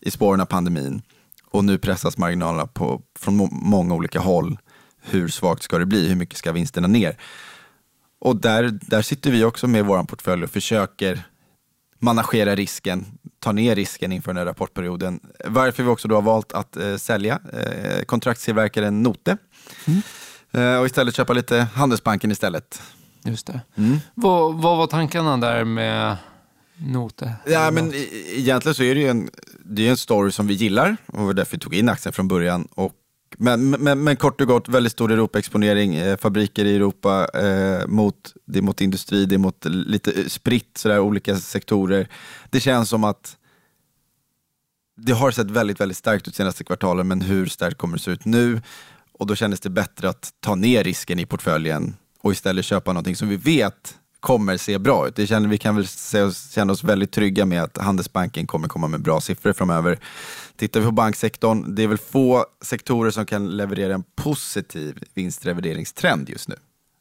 i 0.00 0.10
spåren 0.10 0.40
av 0.40 0.44
pandemin. 0.46 1.02
Och 1.50 1.64
nu 1.64 1.78
pressas 1.78 2.18
marginalerna 2.18 2.66
på, 2.66 3.02
från 3.18 3.36
må- 3.36 3.48
många 3.52 3.94
olika 3.94 4.20
håll. 4.20 4.58
Hur 5.02 5.28
svagt 5.28 5.62
ska 5.62 5.78
det 5.78 5.86
bli? 5.86 6.08
Hur 6.08 6.16
mycket 6.16 6.38
ska 6.38 6.52
vinsterna 6.52 6.88
ner? 6.88 7.16
Och 8.20 8.36
där, 8.36 8.78
där 8.82 9.02
sitter 9.02 9.30
vi 9.30 9.44
också 9.44 9.66
med 9.66 9.84
vår 9.84 10.04
portfölj 10.04 10.44
och 10.44 10.50
försöker 10.50 11.22
managera 11.98 12.54
risken, 12.54 13.06
ta 13.38 13.52
ner 13.52 13.74
risken 13.74 14.12
inför 14.12 14.30
den 14.30 14.36
här 14.36 14.44
rapportperioden. 14.44 15.20
Varför 15.44 15.82
vi 15.82 15.88
också 15.88 16.08
då 16.08 16.14
har 16.14 16.22
valt 16.22 16.52
att 16.52 16.76
eh, 16.76 16.96
sälja 16.96 17.40
eh, 17.52 18.02
kontraktstillverkaren 18.04 19.02
Note 19.02 19.36
eh, 20.50 20.76
och 20.76 20.86
istället 20.86 21.16
köpa 21.16 21.32
lite 21.32 21.66
Handelsbanken 21.74 22.30
istället. 22.30 22.82
Just 23.24 23.46
det. 23.46 23.60
Mm. 23.74 23.98
Vad, 24.14 24.54
vad 24.54 24.78
var 24.78 24.86
tankarna 24.86 25.36
där 25.36 25.64
med 25.64 26.16
Note? 26.80 27.32
Ja, 27.46 27.70
men 27.70 27.94
i- 27.94 28.34
egentligen 28.36 28.74
så 28.74 28.82
är 28.82 28.94
det 28.94 29.00
ju 29.00 29.08
en, 29.08 29.30
det 29.64 29.86
är 29.86 29.90
en 29.90 29.96
story 29.96 30.30
som 30.32 30.46
vi 30.46 30.54
gillar 30.54 30.96
och 31.06 31.24
var 31.24 31.32
därför 31.34 31.52
vi 31.56 31.60
tog 31.60 31.74
in 31.74 31.88
aktien 31.88 32.12
från 32.12 32.28
början. 32.28 32.68
Och, 32.74 32.92
men, 33.38 33.70
men, 33.70 34.04
men 34.04 34.16
kort 34.16 34.40
och 34.40 34.46
gott, 34.46 34.68
väldigt 34.68 34.92
stor 34.92 35.12
Europa-exponering, 35.12 35.94
eh, 35.94 36.16
fabriker 36.16 36.64
i 36.64 36.76
Europa, 36.76 37.28
eh, 37.34 37.86
mot, 37.86 38.34
det 38.46 38.58
är 38.58 38.62
mot 38.62 38.80
industri, 38.80 39.26
det 39.26 39.34
är 39.34 39.38
mot 39.38 39.64
lite 39.64 40.30
spritt, 40.30 40.78
sådär, 40.78 40.98
olika 41.00 41.36
sektorer. 41.36 42.08
Det 42.50 42.60
känns 42.60 42.88
som 42.88 43.04
att 43.04 43.36
det 44.96 45.12
har 45.12 45.30
sett 45.30 45.50
väldigt, 45.50 45.80
väldigt 45.80 45.96
starkt 45.98 46.28
ut 46.28 46.34
senaste 46.34 46.64
kvartalen, 46.64 47.08
men 47.08 47.20
hur 47.20 47.46
starkt 47.46 47.78
kommer 47.78 47.96
det 47.96 48.02
se 48.02 48.10
ut 48.10 48.24
nu? 48.24 48.62
Och 49.12 49.26
då 49.26 49.34
kändes 49.34 49.60
det 49.60 49.70
bättre 49.70 50.08
att 50.08 50.30
ta 50.40 50.54
ner 50.54 50.84
risken 50.84 51.18
i 51.18 51.26
portföljen 51.26 51.96
och 52.22 52.32
istället 52.32 52.64
köpa 52.64 52.92
någonting 52.92 53.16
som 53.16 53.28
vi 53.28 53.36
vet 53.36 53.94
kommer 54.20 54.56
se 54.56 54.78
bra 54.78 55.08
ut. 55.08 55.16
Det 55.16 55.26
känner, 55.26 55.48
vi 55.48 55.58
kan 55.58 55.76
väl 55.76 55.86
se 55.86 56.22
oss, 56.22 56.50
känna 56.50 56.72
oss 56.72 56.84
väldigt 56.84 57.12
trygga 57.12 57.46
med 57.46 57.62
att 57.62 57.78
Handelsbanken 57.78 58.46
kommer 58.46 58.68
komma 58.68 58.88
med 58.88 59.02
bra 59.02 59.20
siffror 59.20 59.52
framöver. 59.52 59.98
Tittar 60.56 60.80
vi 60.80 60.86
på 60.86 60.92
banksektorn, 60.92 61.74
det 61.74 61.82
är 61.82 61.86
väl 61.86 61.98
få 61.98 62.46
sektorer 62.62 63.10
som 63.10 63.26
kan 63.26 63.56
leverera 63.56 63.94
en 63.94 64.04
positiv 64.16 65.04
vinstrevideringstrend 65.14 66.28
just 66.28 66.48
nu. 66.48 66.56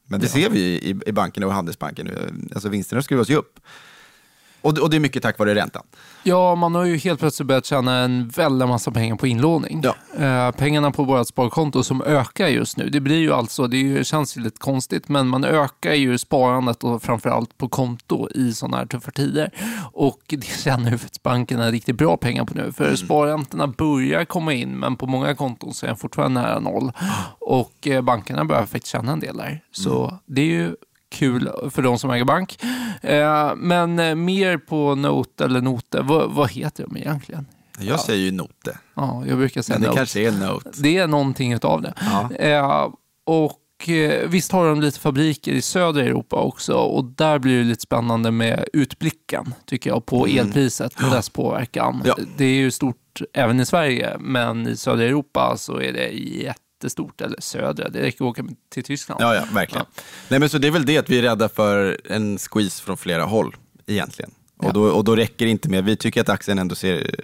Men 0.08 0.20
det 0.20 0.28
ser 0.28 0.50
vi 0.50 0.60
i, 0.60 1.00
i 1.06 1.12
bankerna 1.12 1.48
och 1.48 1.54
Handelsbanken. 1.54 2.10
Alltså 2.54 2.70
vinsterna 2.70 3.02
skruvas 3.02 3.30
ju 3.30 3.36
upp. 3.36 3.60
Och, 4.62 4.74
det- 4.74 4.82
och 4.82 4.89
det 4.89 4.96
är 4.96 5.00
mycket 5.00 5.24
tack 5.24 5.39
vare 5.39 5.56
räntan. 5.56 5.84
Ja, 6.24 6.56
man 6.56 6.75
har 6.75 6.84
ju 6.86 6.98
helt 6.98 7.20
plötsligt 7.20 7.48
börjat 7.48 7.66
tjäna 7.66 7.96
en 7.98 8.28
väldig 8.28 8.68
massa 8.68 8.92
pengar 8.92 9.16
på 9.16 9.28
inlåning. 9.28 9.82
Ja. 9.84 9.96
Eh, 10.25 10.51
pengarna 10.51 10.92
på 10.92 11.04
vårt 11.04 11.28
sparkonto 11.28 11.84
som 11.84 12.01
ökar 12.01 12.48
just 12.48 12.78
nu, 12.78 12.89
det 12.89 13.00
blir 13.00 13.18
ju 13.18 13.34
alltså, 13.34 13.68
det 13.68 13.78
ju, 13.78 14.04
känns 14.04 14.38
ju 14.38 14.42
lite 14.42 14.58
konstigt, 14.60 15.10
men 15.10 15.28
man 15.28 15.44
ökar 15.44 15.94
ju 15.94 16.18
sparandet 16.18 16.84
och 16.84 17.04
framförallt 17.04 17.58
på 17.58 17.70
konto 17.70 18.30
i 18.36 18.54
sådana 18.54 18.78
här 18.78 18.86
tuffa 18.86 19.12
tider. 19.12 19.51
Och 19.94 20.20
det 20.28 20.46
tjänar 20.46 20.92
ju 20.92 20.98
bankerna 21.24 21.72
riktigt 21.72 21.96
bra 21.98 22.18
pengar 22.18 22.46
på 22.46 22.54
nu, 22.54 22.72
för 22.72 22.96
sparräntorna 22.96 23.68
börjar 23.68 24.25
komma 24.25 24.54
in, 24.54 24.80
men 24.80 24.96
på 24.96 25.06
många 25.08 25.36
konton 25.36 25.74
så 25.74 25.86
är 25.86 25.88
den 25.88 25.98
fortfarande 25.98 26.42
nära 26.42 26.60
noll. 26.60 26.92
Och 27.39 27.88
eh, 27.88 28.01
bankerna 28.01 28.46
börjar 28.46 28.66
faktiskt 28.66 28.88
tjäna 28.92 29.12
en 29.12 29.20
del 29.20 29.38
där. 29.38 29.62
Så 29.72 30.20
det 30.25 30.42
är 30.42 30.46
ju 30.46 30.75
kul 31.12 31.50
för 31.72 31.82
de 31.82 32.00
som 32.00 32.12
äger 32.12 32.25
bank. 32.25 32.63
Eh, 33.01 33.56
men 33.56 34.00
eh, 34.00 34.16
mer 34.16 34.58
på 34.58 34.96
Note 34.96 35.46
eller 35.46 35.62
Note, 35.62 36.01
vad, 36.01 36.32
vad 36.32 36.51
heter 36.51 36.84
de 36.84 36.98
egentligen? 36.98 37.46
Jag 37.80 38.00
säger 38.00 38.24
ju 38.25 38.32
Note, 38.32 38.78
Ja, 38.94 39.24
jag 39.28 39.38
brukar 39.38 39.62
säga 39.62 39.75
men 39.75 39.82
det 39.82 39.88
Note. 39.88 39.98
kanske 39.98 40.28
är 40.28 40.32
Note. 40.32 40.70
Det 40.78 40.98
är 40.98 41.08
någonting 41.08 41.54
utav 41.54 41.82
det. 41.82 41.94
Ja. 42.01 42.32
Eh, 42.36 42.89
och 43.25 43.56
visst 44.28 44.51
har 44.51 44.68
de 44.68 44.82
lite 44.82 45.00
fabriker 45.00 45.51
i 45.51 45.62
södra 45.62 46.01
Europa 46.01 46.36
också 46.36 46.74
och 46.74 47.06
där 47.06 47.39
blir 47.39 47.58
det 47.58 47.63
lite 47.63 47.82
spännande 47.82 48.32
med 48.32 48.66
utblicken, 48.74 49.54
tycker 49.66 49.89
jag, 49.89 50.06
på 50.06 50.25
elpriset 50.28 50.94
och 51.04 51.12
dess 51.12 51.30
påverkan. 51.30 51.94
Mm. 51.96 52.06
Ja. 52.08 52.16
Det 52.38 52.46
är 52.46 52.54
ju 52.54 52.72
stort 52.72 53.22
även 53.34 53.60
i 53.60 53.66
Sverige, 53.66 54.18
men 54.20 54.68
i 54.68 54.78
södra 54.78 55.04
Europa 55.04 55.58
så 55.58 55.82
är 55.82 55.94
det 55.94 56.10
jättestort, 56.80 57.22
eller 57.22 57.42
södra, 57.42 57.90
det 57.90 58.02
räcker 58.02 58.26
att 58.26 58.30
åka 58.30 58.44
till 58.70 58.84
Tyskland. 58.84 59.22
Ja, 59.22 59.36
ja, 59.36 59.44
verkligen. 59.54 59.86
Nej, 60.30 60.40
men 60.40 60.50
så 60.50 60.58
det 60.58 60.68
är 60.68 60.72
väl 60.72 60.86
det 60.86 60.98
att 60.98 61.10
vi 61.10 61.18
är 61.18 61.22
rädda 61.22 61.50
för 61.50 62.02
en 62.06 62.38
squeeze 62.38 62.84
från 62.84 62.98
flera 62.98 63.24
håll 63.24 63.56
egentligen. 63.88 64.32
Ja. 64.62 64.68
Och, 64.68 64.74
då, 64.74 64.84
och 64.84 65.04
då 65.04 65.16
räcker 65.16 65.46
det 65.46 65.52
inte 65.52 65.70
med, 65.70 65.84
vi 65.84 65.96
tycker 65.96 66.22
att 66.22 66.30
aktien 66.30 66.60
ändå 66.60 66.76
ser, 66.76 67.16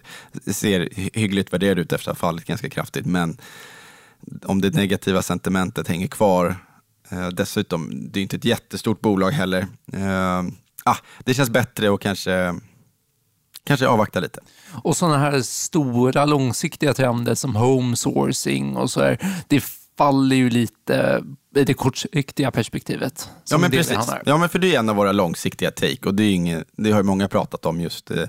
ser 0.53 0.89
hyggligt 0.93 1.53
värderad 1.53 1.79
ut 1.79 1.93
efter 1.93 2.11
att 2.11 2.17
ha 2.17 2.27
fallit 2.27 2.45
ganska 2.45 2.69
kraftigt, 2.69 3.05
men 3.05 3.37
om 4.43 4.61
det 4.61 4.73
negativa 4.73 5.21
sentimentet 5.21 5.87
hänger 5.87 6.07
kvar 6.07 6.55
Eh, 7.09 7.27
dessutom, 7.27 8.09
det 8.11 8.19
är 8.19 8.21
inte 8.21 8.35
ett 8.35 8.45
jättestort 8.45 9.01
bolag 9.01 9.31
heller. 9.31 9.67
Eh, 9.93 10.39
ah, 10.85 10.97
det 11.23 11.33
känns 11.33 11.49
bättre 11.49 11.93
att 11.93 11.99
kanske, 11.99 12.55
kanske 13.65 13.87
avvakta 13.87 14.19
lite. 14.19 14.39
Och 14.83 14.97
sådana 14.97 15.17
här 15.17 15.41
stora 15.41 16.25
långsiktiga 16.25 16.93
trender 16.93 17.35
som 17.35 17.55
home 17.55 17.95
sourcing 17.95 18.77
och 18.77 18.91
så 18.91 19.01
här, 19.01 19.43
det 19.47 19.63
faller 19.97 20.35
ju 20.35 20.49
lite 20.49 21.23
i 21.55 21.63
det 21.63 21.73
kortsiktiga 21.73 22.51
perspektivet. 22.51 23.29
Ja 23.49 23.57
men 23.57 23.71
precis. 23.71 23.97
Ja 24.25 24.37
men 24.37 24.49
för 24.49 24.59
det 24.59 24.75
är 24.75 24.79
en 24.79 24.89
av 24.89 24.95
våra 24.95 25.11
långsiktiga 25.11 25.71
take 25.71 25.99
och 26.05 26.15
det, 26.15 26.23
är 26.23 26.33
inget, 26.33 26.67
det 26.77 26.91
har 26.91 26.99
ju 26.99 27.03
många 27.03 27.27
pratat 27.27 27.65
om 27.65 27.81
just 27.81 28.11
eh, 28.11 28.23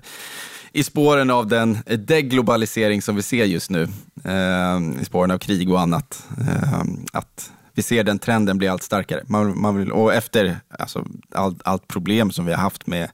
i 0.73 0.83
spåren 0.83 1.31
av 1.31 1.47
den 1.47 1.79
deglobalisering 1.87 3.03
som 3.03 3.17
vi 3.17 3.23
ser 3.23 3.45
just 3.45 3.71
nu. 3.71 3.89
Eh, 4.25 5.01
I 5.01 5.05
spåren 5.05 5.31
av 5.31 5.39
krig 5.39 5.71
och 5.71 5.81
annat. 5.81 6.25
Eh, 6.41 6.83
att 7.13 7.51
vi 7.75 7.83
ser 7.83 8.05
den 8.05 8.19
trenden 8.19 8.59
bli 8.59 8.69
allt 8.69 8.83
starkare. 8.83 9.25
Man, 9.27 9.61
man 9.61 9.77
vill, 9.77 9.93
och 9.93 10.15
efter 10.15 10.61
alltså, 10.79 11.07
allt, 11.35 11.61
allt 11.65 11.89
problem 11.89 12.31
som 12.31 12.47
vi 12.47 12.53
har 12.53 12.61
haft 12.61 12.87
med 12.87 13.11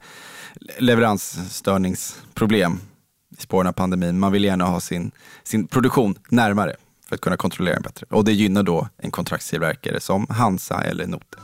leveransstörningsproblem 0.78 2.80
i 3.38 3.42
spåren 3.42 3.66
av 3.66 3.72
pandemin. 3.72 4.18
Man 4.18 4.32
vill 4.32 4.44
gärna 4.44 4.64
ha 4.64 4.80
sin, 4.80 5.10
sin 5.42 5.66
produktion 5.66 6.18
närmare 6.28 6.76
för 7.08 7.14
att 7.14 7.20
kunna 7.20 7.36
kontrollera 7.36 7.74
den 7.74 7.82
bättre. 7.82 8.06
Och 8.10 8.24
det 8.24 8.32
gynnar 8.32 8.62
då 8.62 8.88
en 8.96 9.10
kontraktstillverkare 9.10 10.00
som 10.00 10.26
Hansa 10.30 10.84
eller 10.84 11.06
Note. 11.06 11.38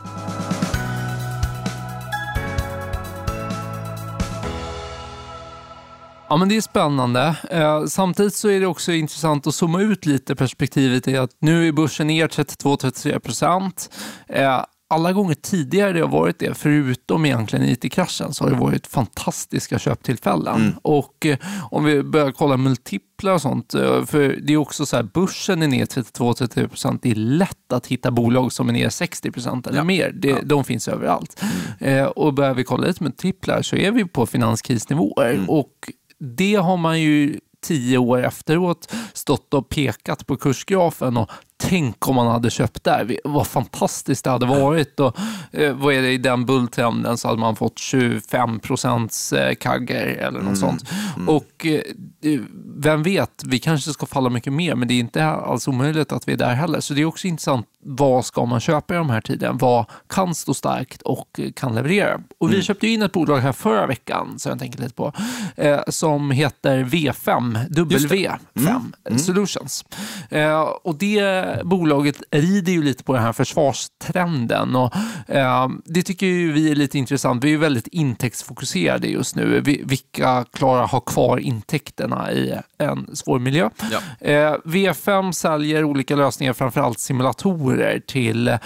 Ja, 6.30 6.36
men 6.36 6.48
det 6.48 6.56
är 6.56 6.60
spännande. 6.60 7.36
Eh, 7.50 7.84
samtidigt 7.84 8.34
så 8.34 8.48
är 8.48 8.60
det 8.60 8.66
också 8.66 8.92
intressant 8.92 9.46
att 9.46 9.54
zooma 9.54 9.80
ut 9.80 10.06
lite 10.06 10.36
perspektivet 10.36 11.08
i 11.08 11.16
att 11.16 11.30
nu 11.38 11.68
är 11.68 11.72
börsen 11.72 12.06
ner 12.06 12.28
32-33 12.28 13.18
procent. 13.18 13.90
Eh, 14.26 14.64
alla 14.90 15.12
gånger 15.12 15.34
tidigare 15.34 15.92
det 15.92 16.00
har 16.00 16.08
varit 16.08 16.38
det, 16.38 16.54
förutom 16.54 17.24
egentligen 17.24 17.64
IT-kraschen, 17.68 18.34
så 18.34 18.44
har 18.44 18.50
det 18.50 18.56
varit 18.56 18.86
fantastiska 18.86 19.78
köptillfällen. 19.78 20.60
Mm. 20.60 20.74
Och 20.82 21.26
eh, 21.26 21.38
om 21.70 21.84
vi 21.84 22.02
börjar 22.02 22.32
kolla 22.32 22.56
multiplar 22.56 23.32
och 23.32 23.42
sånt, 23.42 23.74
eh, 23.74 24.04
för 24.04 24.38
det 24.42 24.52
är 24.52 24.56
också 24.56 24.86
så 24.86 24.96
här, 24.96 25.02
börsen 25.02 25.62
är 25.62 25.68
ner 25.68 25.84
32-33 25.84 26.68
procent. 26.68 27.02
Det 27.02 27.10
är 27.10 27.14
lätt 27.14 27.72
att 27.72 27.86
hitta 27.86 28.10
bolag 28.10 28.52
som 28.52 28.68
är 28.68 28.72
ner 28.72 28.88
60 28.88 29.30
procent 29.30 29.66
eller 29.66 29.78
ja. 29.78 29.84
mer. 29.84 30.12
Det, 30.14 30.28
ja. 30.28 30.36
De 30.44 30.64
finns 30.64 30.88
överallt. 30.88 31.42
Mm. 31.80 31.98
Eh, 31.98 32.06
och 32.06 32.34
börjar 32.34 32.54
vi 32.54 32.64
kolla 32.64 32.86
lite 32.86 33.02
multiplar 33.02 33.62
så 33.62 33.76
är 33.76 33.92
vi 33.92 34.04
på 34.04 34.26
finanskrisnivåer. 34.26 35.34
Mm. 35.34 35.50
Och 35.50 35.92
det 36.18 36.54
har 36.54 36.76
man 36.76 37.00
ju 37.00 37.40
tio 37.60 37.98
år 37.98 38.24
efteråt 38.24 38.92
stått 39.12 39.54
och 39.54 39.68
pekat 39.68 40.26
på 40.26 40.36
kursgrafen 40.36 41.16
och 41.16 41.30
tänk 41.58 42.08
om 42.08 42.14
man 42.14 42.26
hade 42.26 42.50
köpt 42.50 42.84
där. 42.84 43.18
Vad 43.24 43.46
fantastiskt 43.46 44.24
det 44.24 44.30
hade 44.30 44.46
varit. 44.46 45.00
Och, 45.00 45.16
eh, 45.52 45.72
vad 45.74 45.94
är 45.94 46.02
det 46.02 46.12
i 46.12 46.18
den 46.18 46.46
bulltrenden 46.46 47.18
så 47.18 47.28
hade 47.28 47.40
man 47.40 47.56
fått 47.56 47.78
25 47.78 48.60
procents 48.60 49.32
eh, 49.32 49.54
kagger 49.54 50.06
eller 50.06 50.38
något 50.38 50.42
mm. 50.42 50.56
sånt. 50.56 50.90
Mm. 51.16 51.28
Och 51.28 51.66
eh, 51.66 52.40
vem 52.76 53.02
vet, 53.02 53.42
vi 53.46 53.58
kanske 53.58 53.90
ska 53.90 54.06
falla 54.06 54.30
mycket 54.30 54.52
mer, 54.52 54.74
men 54.74 54.88
det 54.88 54.94
är 54.94 55.00
inte 55.00 55.24
alls 55.24 55.68
omöjligt 55.68 56.12
att 56.12 56.28
vi 56.28 56.32
är 56.32 56.36
där 56.36 56.54
heller. 56.54 56.80
Så 56.80 56.94
det 56.94 57.00
är 57.00 57.04
också 57.04 57.26
intressant, 57.26 57.66
vad 57.84 58.24
ska 58.24 58.44
man 58.44 58.60
köpa 58.60 58.94
i 58.94 58.96
de 58.96 59.10
här 59.10 59.20
tiderna? 59.20 59.52
Vad 59.52 59.84
kan 60.06 60.34
stå 60.34 60.54
starkt 60.54 61.02
och 61.02 61.40
kan 61.54 61.74
leverera? 61.74 62.20
Och 62.38 62.48
vi 62.50 62.54
mm. 62.54 62.62
köpte 62.62 62.88
in 62.88 63.02
ett 63.02 63.12
bolag 63.12 63.38
här 63.38 63.52
förra 63.52 63.86
veckan, 63.86 64.38
som 64.38 64.50
jag 64.50 64.58
tänker 64.58 64.78
lite 64.82 64.94
på, 64.94 65.12
eh, 65.56 65.80
som 65.88 66.30
heter 66.30 66.84
V5, 66.84 67.68
W5 67.68 68.38
mm. 68.54 68.92
mm. 69.04 69.18
Solutions. 69.18 69.84
Eh, 70.30 70.60
och 70.60 70.94
det 70.94 71.62
bolaget 71.64 72.22
rider 72.30 72.72
ju 72.72 72.82
lite 72.82 73.04
på 73.04 73.12
den 73.12 73.22
här 73.22 73.32
försvarstrenden 73.32 74.76
och 74.76 74.92
eh, 75.26 75.68
det 75.84 76.02
tycker 76.02 76.26
vi 76.26 76.70
är 76.70 76.74
lite 76.74 76.98
intressant. 76.98 77.44
Vi 77.44 77.54
är 77.54 77.58
väldigt 77.58 77.86
intäktsfokuserade 77.86 79.08
just 79.08 79.36
nu. 79.36 79.60
Vi, 79.60 79.82
vilka 79.84 80.44
klarar 80.52 80.86
ha 80.86 81.00
kvar 81.00 81.38
intäkterna 81.38 82.32
i 82.32 82.54
en 82.78 83.16
svår 83.16 83.38
miljö? 83.38 83.70
Ja. 83.92 84.28
Eh, 84.28 84.54
V5 84.64 85.32
säljer 85.32 85.84
olika 85.84 86.16
lösningar, 86.16 86.52
framförallt 86.52 87.00
simulatorer 87.00 87.67
till, 88.06 88.58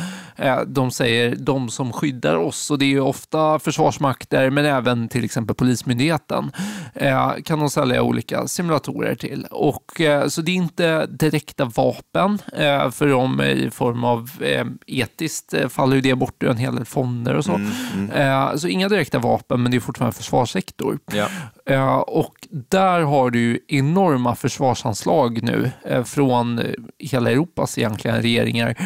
de 0.67 0.91
säger, 0.91 1.37
de 1.37 1.69
som 1.69 1.93
skyddar 1.93 2.37
oss 2.37 2.71
och 2.71 2.79
det 2.79 2.85
är 2.85 2.89
ju 2.89 3.01
ofta 3.01 3.59
försvarsmakter 3.59 4.51
men 4.51 4.65
även 4.65 5.09
till 5.09 5.25
exempel 5.25 5.57
Polismyndigheten 5.57 6.53
eh, 6.95 7.33
kan 7.45 7.59
de 7.59 7.71
sälja 7.71 8.03
olika 8.03 8.47
simulatorer 8.47 9.15
till. 9.15 9.47
Och, 9.51 10.01
eh, 10.01 10.27
så 10.27 10.43
det 10.43 10.51
är 10.53 10.57
inte 10.57 11.07
direkta 11.07 11.65
vapen 11.65 12.39
eh, 12.57 12.73
Eh, 12.73 12.91
för 12.91 13.09
dem 13.09 13.41
i 13.41 13.71
form 13.71 14.05
av 14.05 14.31
eh, 14.41 14.67
etiskt 14.87 15.55
eh, 15.55 15.69
faller 15.69 15.95
ju 15.95 16.01
det 16.01 16.15
bort 16.15 16.43
ur 16.43 16.51
en 16.51 16.57
hel 16.57 16.75
del 16.77 16.85
fonder 16.85 17.35
och 17.35 17.45
så. 17.45 17.55
Mm, 17.55 18.11
mm. 18.15 18.59
Så 18.59 18.69
inga 18.69 18.89
direkta 18.89 19.19
vapen, 19.19 19.63
men 19.63 19.71
det 19.71 19.79
är 19.79 19.81
fortfarande 19.81 20.17
försvarssektor. 20.17 20.99
Ja. 21.13 22.03
Och 22.03 22.35
där 22.51 23.01
har 23.01 23.31
du 23.31 23.65
enorma 23.69 24.35
försvarsanslag 24.35 25.43
nu 25.43 25.71
från 26.05 26.61
hela 26.99 27.31
Europas 27.31 27.79
egentligen 27.79 28.23
regeringar 28.23 28.77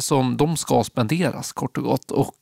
som 0.00 0.36
de 0.36 0.56
ska 0.56 0.69
spenderas 0.84 1.52
kort 1.52 1.76
och 1.76 1.84
gott. 1.84 2.10
Och 2.10 2.34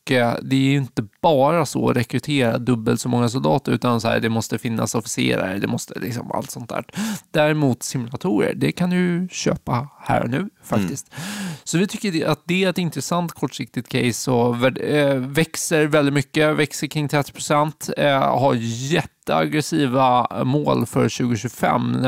det 0.42 0.56
är 0.56 0.70
ju 0.70 0.76
inte 0.76 1.06
bara 1.22 1.66
så 1.66 1.90
att 1.90 1.96
rekrytera 1.96 2.58
dubbelt 2.58 3.00
så 3.00 3.08
många 3.08 3.28
soldater 3.28 3.72
utan 3.72 4.00
så 4.00 4.08
här, 4.08 4.20
det 4.20 4.28
måste 4.28 4.58
finnas 4.58 4.94
officerare, 4.94 5.58
det 5.58 5.66
måste 5.66 5.98
liksom 6.00 6.32
allt 6.32 6.50
sånt 6.50 6.68
där. 6.68 6.84
Däremot 7.30 7.82
simulatorer, 7.82 8.54
det 8.54 8.72
kan 8.72 8.90
du 8.90 9.28
köpa 9.30 9.88
här 10.00 10.22
och 10.22 10.30
nu 10.30 10.50
faktiskt. 10.62 11.12
Mm. 11.12 11.54
Så 11.64 11.78
vi 11.78 11.86
tycker 11.86 12.26
att 12.26 12.42
det 12.44 12.64
är 12.64 12.70
ett 12.70 12.78
intressant 12.78 13.32
kortsiktigt 13.32 13.88
case 13.88 14.30
och 14.30 14.80
äh, 14.80 15.16
växer 15.16 15.86
väldigt 15.86 16.14
mycket, 16.14 16.56
växer 16.56 16.86
kring 16.86 17.08
30 17.08 17.32
procent, 17.32 17.90
äh, 17.96 18.38
har 18.38 18.54
jätte 18.54 19.17
aggressiva 19.30 20.26
mål 20.44 20.86
för 20.86 21.08
2025. 21.18 22.06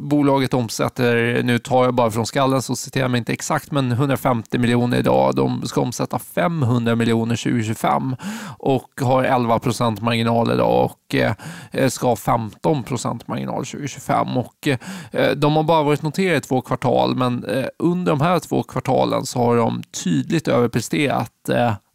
Bolaget 0.00 0.54
omsätter, 0.54 1.42
nu 1.42 1.58
tar 1.58 1.84
jag 1.84 1.94
bara 1.94 2.10
från 2.10 2.26
skallen 2.26 2.62
så 2.62 2.76
citerar 2.76 3.04
jag 3.04 3.10
mig 3.10 3.18
inte 3.18 3.32
exakt, 3.32 3.70
men 3.70 3.92
150 3.92 4.58
miljoner 4.58 4.98
idag. 4.98 5.34
De 5.34 5.62
ska 5.66 5.80
omsätta 5.80 6.18
500 6.18 6.94
miljoner 6.94 7.36
2025 7.36 8.16
och 8.58 8.90
har 9.00 9.24
11 9.24 9.58
procent 9.58 10.02
marginal 10.02 10.52
idag 10.52 10.84
och 10.84 11.14
eh, 11.14 11.88
ska 11.88 12.08
ha 12.08 12.16
15 12.16 12.82
procent 12.82 13.28
marginal 13.28 13.66
2025. 13.66 14.36
Och 14.36 14.68
eh, 15.12 15.30
de 15.36 15.56
har 15.56 15.62
bara 15.62 15.82
varit 15.82 16.02
noterade 16.02 16.36
i 16.36 16.40
två 16.40 16.60
kvartal, 16.60 17.16
men 17.16 17.44
eh, 17.44 17.66
under 17.78 18.12
de 18.12 18.20
här 18.20 18.38
två 18.38 18.62
kvartalen 18.62 19.26
så 19.26 19.38
har 19.38 19.56
de 19.56 19.82
tydligt 20.04 20.48
överpresterat 20.48 21.41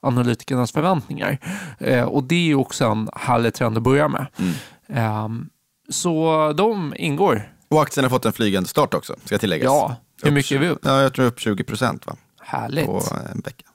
analytikernas 0.01 0.71
förväntningar. 0.71 1.37
Eh, 1.79 2.03
och 2.03 2.23
det 2.23 2.51
är 2.51 2.55
också 2.55 2.85
en 2.85 3.09
härlig 3.15 3.53
trend 3.53 3.77
att 3.77 3.83
börja 3.83 4.07
med. 4.07 4.27
Mm. 4.37 4.53
Eh, 4.87 5.47
så 5.89 6.53
de 6.57 6.93
ingår. 6.97 7.51
Och 7.69 7.81
aktien 7.81 8.03
har 8.03 8.09
fått 8.09 8.25
en 8.25 8.33
flygande 8.33 8.69
start 8.69 8.93
också, 8.93 9.15
ska 9.25 9.37
tilläggas. 9.37 9.65
Ja, 9.65 9.95
hur 10.23 10.31
mycket 10.31 10.51
är 10.51 10.59
vi 10.59 10.69
upp? 10.69 10.79
Ja, 10.83 11.01
jag 11.01 11.13
tror 11.13 11.25
upp 11.25 11.39
20 11.39 11.63
procent 11.63 12.07
va? 12.07 12.15
Härligt. 12.41 12.85
På 12.85 13.01
en 13.33 13.39
vecka. 13.39 13.65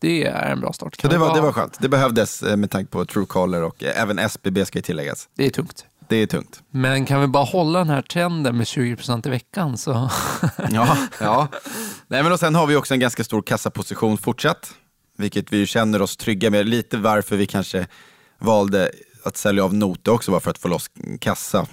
Det 0.00 0.26
är 0.26 0.52
en 0.52 0.60
bra 0.60 0.72
start. 0.72 0.96
Så 1.00 1.08
det, 1.08 1.18
var, 1.18 1.34
det 1.34 1.40
var 1.40 1.52
skönt. 1.52 1.76
Det 1.80 1.88
behövdes 1.88 2.42
eh, 2.42 2.56
med 2.56 2.70
tanke 2.70 2.90
på 2.90 3.04
Truecaller 3.04 3.62
och 3.62 3.84
eh, 3.84 4.02
även 4.02 4.18
SBB 4.18 4.66
ska 4.66 4.78
ju 4.78 4.82
tilläggas. 4.82 5.28
Det 5.34 5.46
är 5.46 5.50
tungt. 5.50 5.86
Det 6.08 6.16
är 6.16 6.26
tungt. 6.26 6.62
Men 6.70 7.04
kan 7.04 7.20
vi 7.20 7.26
bara 7.26 7.44
hålla 7.44 7.78
den 7.78 7.88
här 7.88 8.02
trenden 8.02 8.56
med 8.56 8.66
20 8.66 8.96
procent 8.96 9.26
i 9.26 9.30
veckan 9.30 9.78
så... 9.78 10.10
ja, 10.70 10.96
ja. 11.20 11.48
Nej, 12.06 12.22
men 12.22 12.32
och 12.32 12.40
sen 12.40 12.54
har 12.54 12.66
vi 12.66 12.76
också 12.76 12.94
en 12.94 13.00
ganska 13.00 13.24
stor 13.24 13.42
kassaposition 13.42 14.18
fortsatt 14.18 14.74
vilket 15.18 15.52
vi 15.52 15.66
känner 15.66 16.02
oss 16.02 16.16
trygga 16.16 16.50
med. 16.50 16.68
Lite 16.68 16.96
varför 16.96 17.36
vi 17.36 17.46
kanske 17.46 17.86
valde 18.38 18.90
att 19.22 19.36
sälja 19.36 19.64
av 19.64 19.74
Note 19.74 20.10
också 20.10 20.32
var 20.32 20.40
för 20.40 20.50
att 20.50 20.58
få 20.58 20.68
loss 20.68 20.90
kassa 21.20 21.66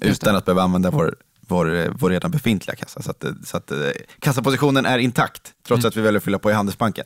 utan 0.00 0.36
att 0.36 0.44
behöva 0.44 0.62
använda 0.62 0.90
vår, 0.90 1.16
vår, 1.40 1.92
vår 1.98 2.10
redan 2.10 2.30
befintliga 2.30 2.76
kassa. 2.76 3.02
Så 3.02 3.10
att, 3.10 3.24
så 3.44 3.56
att 3.56 3.70
eh, 3.70 3.78
kassapositionen 4.18 4.86
är 4.86 4.98
intakt 4.98 5.54
trots 5.66 5.84
mm. 5.84 5.88
att 5.88 5.96
vi 5.96 6.00
väljer 6.00 6.18
att 6.18 6.24
fylla 6.24 6.38
på 6.38 6.50
i 6.50 6.54
Handelsbanken. 6.54 7.04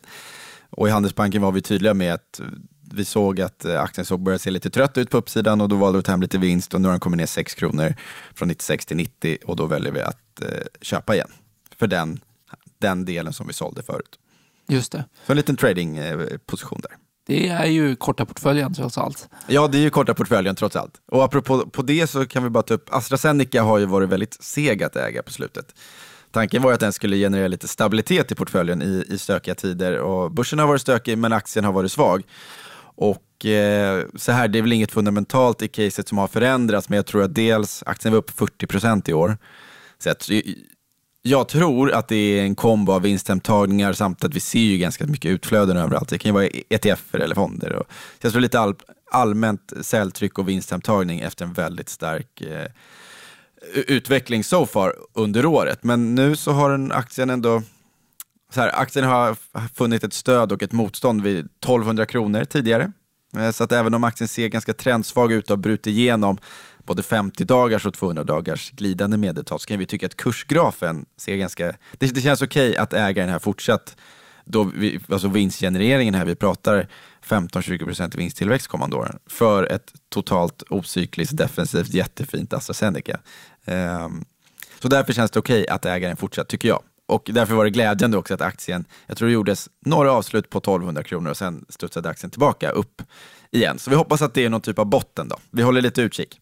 Och 0.70 0.88
i 0.88 0.90
Handelsbanken 0.90 1.42
var 1.42 1.52
vi 1.52 1.62
tydliga 1.62 1.94
med 1.94 2.14
att 2.14 2.40
vi 2.92 3.04
såg 3.04 3.40
att 3.40 3.64
eh, 3.64 3.80
aktien 3.80 4.04
såg 4.04 4.22
började 4.22 4.38
se 4.38 4.50
lite 4.50 4.70
trött 4.70 4.98
ut 4.98 5.10
på 5.10 5.16
uppsidan 5.16 5.60
och 5.60 5.68
då 5.68 5.76
valde 5.76 5.96
vi 5.96 6.00
att 6.00 6.04
ta 6.04 6.12
hem 6.12 6.22
lite 6.22 6.38
vinst 6.38 6.74
och 6.74 6.80
nu 6.80 6.88
har 6.88 6.92
den 6.92 7.00
kommit 7.00 7.18
ner 7.18 7.26
6 7.26 7.54
kronor 7.54 7.94
från 8.34 8.48
96 8.48 8.86
till 8.86 8.96
90 8.96 9.38
och 9.44 9.56
då 9.56 9.66
väljer 9.66 9.92
vi 9.92 10.00
att 10.00 10.42
eh, 10.42 10.48
köpa 10.80 11.14
igen 11.14 11.30
för 11.78 11.86
den, 11.86 12.20
den 12.78 13.04
delen 13.04 13.32
som 13.32 13.46
vi 13.46 13.52
sålde 13.52 13.82
förut. 13.82 14.18
Just 14.70 14.92
det. 14.92 15.04
Så 15.26 15.32
en 15.32 15.36
liten 15.36 15.56
tradingposition 15.56 16.80
där. 16.82 16.96
Det 17.26 17.48
är 17.48 17.66
ju 17.66 17.96
korta 17.96 18.26
portföljen 18.26 18.74
trots 18.74 18.98
allt. 18.98 19.28
Ja, 19.46 19.68
det 19.68 19.78
är 19.78 19.82
ju 19.82 19.90
korta 19.90 20.14
portföljen 20.14 20.56
trots 20.56 20.76
allt. 20.76 20.94
Och 21.12 21.24
apropå 21.24 21.66
på 21.66 21.82
det 21.82 22.06
så 22.06 22.26
kan 22.26 22.42
vi 22.42 22.50
bara 22.50 22.62
ta 22.62 22.74
upp, 22.74 22.94
AstraZeneca 22.94 23.62
har 23.62 23.78
ju 23.78 23.86
varit 23.86 24.08
väldigt 24.08 24.42
seg 24.42 24.82
att 24.82 24.96
äga 24.96 25.22
på 25.22 25.32
slutet. 25.32 25.74
Tanken 26.30 26.62
var 26.62 26.72
att 26.72 26.80
den 26.80 26.92
skulle 26.92 27.16
generera 27.16 27.48
lite 27.48 27.68
stabilitet 27.68 28.32
i 28.32 28.34
portföljen 28.34 28.82
i, 28.82 29.04
i 29.08 29.18
stökiga 29.18 29.54
tider 29.54 29.98
och 29.98 30.32
börsen 30.32 30.58
har 30.58 30.66
varit 30.66 30.80
stökig 30.80 31.18
men 31.18 31.32
aktien 31.32 31.64
har 31.64 31.72
varit 31.72 31.92
svag. 31.92 32.22
Och 32.82 33.46
eh, 33.46 34.04
så 34.16 34.32
här, 34.32 34.48
det 34.48 34.58
är 34.58 34.62
väl 34.62 34.72
inget 34.72 34.92
fundamentalt 34.92 35.62
i 35.62 35.68
caset 35.68 36.08
som 36.08 36.18
har 36.18 36.28
förändrats 36.28 36.88
men 36.88 36.96
jag 36.96 37.06
tror 37.06 37.22
att 37.22 37.34
dels 37.34 37.82
aktien 37.86 38.12
var 38.12 38.18
upp 38.18 38.30
40 38.30 38.66
procent 38.66 39.08
i 39.08 39.12
år. 39.12 39.38
Så 39.98 40.10
att, 40.10 40.28
jag 41.22 41.48
tror 41.48 41.92
att 41.92 42.08
det 42.08 42.16
är 42.16 42.42
en 42.42 42.54
kombo 42.54 42.92
av 42.92 43.02
vinsthemtagningar 43.02 43.92
samt 43.92 44.24
att 44.24 44.34
vi 44.34 44.40
ser 44.40 44.58
ju 44.58 44.78
ganska 44.78 45.06
mycket 45.06 45.30
utflöden 45.30 45.76
överallt. 45.76 46.08
Det 46.08 46.18
kan 46.18 46.28
ju 46.28 46.32
vara 46.32 46.46
ETF 46.46 47.14
eller 47.14 47.34
fonder. 47.34 47.72
Och, 47.72 47.86
så 47.90 48.26
jag 48.26 48.32
tror 48.32 48.42
lite 48.42 48.60
all, 48.60 48.74
allmänt 49.10 49.72
säljtryck 49.80 50.38
och 50.38 50.48
vinsthemtagning 50.48 51.20
efter 51.20 51.44
en 51.44 51.52
väldigt 51.52 51.88
stark 51.88 52.40
eh, 52.40 52.66
utveckling 53.74 54.44
so 54.44 54.66
far 54.66 54.94
under 55.14 55.46
året. 55.46 55.84
Men 55.84 56.14
nu 56.14 56.36
så 56.36 56.52
har 56.52 56.70
den 56.70 56.92
aktien 56.92 57.30
ändå 57.30 57.62
så 58.52 58.60
här, 58.60 58.80
aktien 58.80 59.04
har 59.04 59.36
funnit 59.74 60.04
ett 60.04 60.12
stöd 60.12 60.52
och 60.52 60.62
ett 60.62 60.72
motstånd 60.72 61.22
vid 61.22 61.38
1200 61.38 62.06
kronor 62.06 62.44
tidigare. 62.44 62.92
Eh, 63.36 63.50
så 63.50 63.64
att 63.64 63.72
även 63.72 63.94
om 63.94 64.04
aktien 64.04 64.28
ser 64.28 64.48
ganska 64.48 64.72
trendsvag 64.72 65.32
ut 65.32 65.44
och 65.44 65.56
har 65.56 65.62
brutit 65.62 65.86
igenom 65.86 66.38
både 66.84 67.02
50 67.02 67.44
dagars 67.44 67.86
och 67.86 67.94
200 67.94 68.24
dagars 68.24 68.70
glidande 68.70 69.16
medeltal 69.16 69.60
så 69.60 69.66
kan 69.66 69.78
vi 69.78 69.86
tycka 69.86 70.06
att 70.06 70.16
kursgrafen 70.16 71.06
ser 71.16 71.36
ganska... 71.36 71.74
Det, 71.92 72.14
det 72.14 72.20
känns 72.20 72.42
okej 72.42 72.70
okay 72.70 72.82
att 72.82 72.92
ägaren 72.92 73.28
här 73.28 73.38
fortsatt. 73.38 73.96
Då 74.44 74.64
vi, 74.74 75.00
alltså 75.08 75.28
vinstgenereringen 75.28 76.14
här, 76.14 76.24
vi 76.24 76.34
pratar 76.34 76.88
15-20% 77.24 78.16
vinsttillväxt 78.16 78.68
kommande 78.68 78.96
åren 78.96 79.18
för 79.26 79.72
ett 79.72 79.92
totalt 80.08 80.62
ocykliskt 80.70 81.36
defensivt 81.36 81.94
jättefint 81.94 82.52
AstraZeneca. 82.52 83.20
Um, 83.64 83.74
ehm, 83.74 84.24
så 84.82 84.88
därför 84.88 85.12
känns 85.12 85.30
det 85.30 85.38
okej 85.38 85.62
okay 85.62 85.74
att 85.74 85.84
ägaren 85.84 86.16
fortsatt, 86.16 86.48
tycker 86.48 86.68
jag. 86.68 86.82
Och 87.10 87.30
därför 87.32 87.54
var 87.54 87.64
det 87.64 87.70
glädjande 87.70 88.16
också 88.16 88.34
att 88.34 88.40
aktien, 88.40 88.84
jag 89.06 89.16
tror 89.16 89.28
det 89.28 89.34
gjordes 89.34 89.68
några 89.86 90.12
avslut 90.12 90.50
på 90.50 90.58
1200 90.58 91.02
kronor 91.02 91.30
och 91.30 91.36
sen 91.36 91.64
studsade 91.68 92.08
aktien 92.08 92.30
tillbaka 92.30 92.70
upp 92.70 93.02
igen. 93.50 93.78
Så 93.78 93.90
vi 93.90 93.96
hoppas 93.96 94.22
att 94.22 94.34
det 94.34 94.44
är 94.44 94.50
någon 94.50 94.60
typ 94.60 94.78
av 94.78 94.86
botten 94.86 95.28
då. 95.28 95.36
Vi 95.50 95.62
håller 95.62 95.82
lite 95.82 96.02
utkik. 96.02 96.40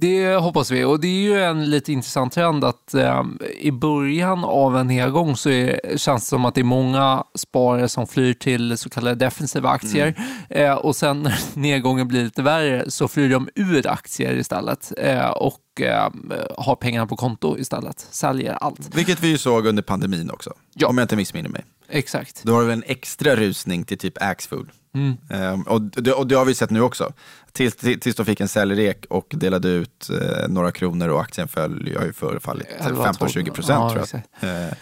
Det 0.00 0.34
hoppas 0.34 0.70
vi. 0.70 0.84
Och 0.84 1.00
det 1.00 1.06
är 1.06 1.22
ju 1.22 1.42
en 1.42 1.70
lite 1.70 1.92
intressant 1.92 2.32
trend 2.32 2.64
att 2.64 2.94
eh, 2.94 3.22
i 3.58 3.72
början 3.72 4.44
av 4.44 4.76
en 4.76 4.86
nedgång 4.86 5.36
så 5.36 5.50
är, 5.50 5.96
känns 5.96 6.22
det 6.22 6.28
som 6.28 6.44
att 6.44 6.54
det 6.54 6.60
är 6.60 6.64
många 6.64 7.24
sparare 7.34 7.88
som 7.88 8.06
flyr 8.06 8.34
till 8.34 8.78
så 8.78 8.90
kallade 8.90 9.14
defensiva 9.14 9.68
aktier. 9.68 10.14
Mm. 10.50 10.70
eh, 10.70 10.74
och 10.74 10.96
sen 10.96 11.22
när 11.22 11.38
nedgången 11.58 12.08
blir 12.08 12.24
lite 12.24 12.42
värre 12.42 12.90
så 12.90 13.08
flyr 13.08 13.30
de 13.30 13.48
ur 13.54 13.86
aktier 13.86 14.36
istället. 14.36 14.92
Eh, 14.98 15.28
och 15.28 15.58
eh, 15.80 16.08
har 16.58 16.76
pengarna 16.76 17.06
på 17.06 17.16
konto 17.16 17.58
istället, 17.58 18.06
säljer 18.10 18.52
allt. 18.52 18.94
Vilket 18.94 19.20
vi 19.20 19.28
ju 19.28 19.38
såg 19.38 19.66
under 19.66 19.82
pandemin 19.82 20.30
också, 20.30 20.52
ja. 20.74 20.88
om 20.88 20.98
jag 20.98 21.04
inte 21.04 21.16
missminner 21.16 21.50
mig. 21.50 21.64
Exakt. 21.88 22.42
Då 22.42 22.54
har 22.54 22.64
vi 22.64 22.72
en 22.72 22.82
extra 22.86 23.36
rusning 23.36 23.84
till 23.84 23.98
typ 23.98 24.22
Axfood. 24.22 24.70
Mm. 24.94 25.16
Um, 25.52 25.62
och, 25.62 25.82
det, 25.82 26.12
och 26.12 26.26
det 26.26 26.34
har 26.34 26.44
vi 26.44 26.54
sett 26.54 26.70
nu 26.70 26.80
också. 26.80 27.12
Tills, 27.52 27.76
tills 27.76 28.16
de 28.16 28.26
fick 28.26 28.40
en 28.40 28.48
säljrek 28.48 29.06
och 29.10 29.26
delade 29.36 29.68
ut 29.68 30.10
eh, 30.10 30.48
några 30.48 30.72
kronor 30.72 31.08
och 31.08 31.20
aktien 31.20 31.48
föll, 31.48 31.96
har 31.98 32.06
ju 32.06 32.12
förfallit 32.12 32.66
15-20 32.80 33.50
procent 33.50 33.66
ja, 33.68 33.90
tror 33.90 34.22
jag. 34.40 34.66
Uh, 34.66 34.72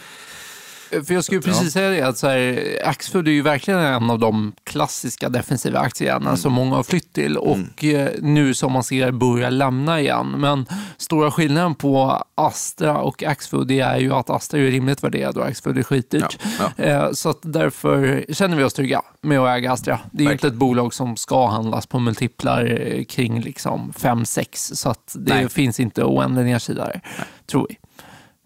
för 1.02 1.14
jag 1.14 1.24
skulle 1.24 1.40
precis 1.40 1.72
säga 1.72 1.90
det, 1.90 2.02
att 2.02 2.18
så 2.18 2.28
här, 2.28 2.78
Axfood 2.84 3.28
är 3.28 3.32
ju 3.32 3.42
verkligen 3.42 3.80
en 3.80 4.10
av 4.10 4.18
de 4.18 4.52
klassiska 4.64 5.28
defensiva 5.28 5.78
aktieägarna 5.78 6.26
mm. 6.26 6.36
som 6.36 6.52
många 6.52 6.76
har 6.76 6.82
flytt 6.82 7.12
till 7.12 7.36
och 7.36 7.58
mm. 7.82 8.10
nu 8.20 8.54
som 8.54 8.72
man 8.72 8.84
ser 8.84 9.10
börjar 9.10 9.50
lämna 9.50 10.00
igen. 10.00 10.34
Men 10.38 10.66
stora 10.96 11.30
skillnaden 11.30 11.74
på 11.74 12.24
Astra 12.34 12.98
och 12.98 13.22
Axfood 13.22 13.70
är 13.70 13.98
ju 13.98 14.12
att 14.12 14.30
Astra 14.30 14.60
är 14.60 14.64
rimligt 14.64 15.04
värderad 15.04 15.36
och 15.36 15.46
Axfood 15.46 15.78
är 15.78 15.82
skitdyrt. 15.82 16.38
Ja, 16.58 16.72
ja. 16.76 16.84
Eh, 16.84 17.12
så 17.12 17.34
därför 17.42 18.24
känner 18.32 18.56
vi 18.56 18.64
oss 18.64 18.74
trygga 18.74 19.02
med 19.20 19.40
att 19.40 19.56
äga 19.56 19.72
Astra. 19.72 20.00
Det 20.12 20.24
är 20.24 20.32
inte 20.32 20.46
ett 20.46 20.54
bolag 20.54 20.94
som 20.94 21.16
ska 21.16 21.46
handlas 21.46 21.86
på 21.86 21.98
multiplar 21.98 23.04
kring 23.04 23.40
liksom 23.40 23.92
5-6 23.92 24.74
så 24.74 24.90
att 24.90 25.16
det 25.18 25.34
Nej. 25.34 25.48
finns 25.48 25.80
inte 25.80 26.04
oändlig 26.04 26.44
nedsida 26.44 26.84
där, 26.84 27.00
tror 27.46 27.66
vi. 27.68 27.76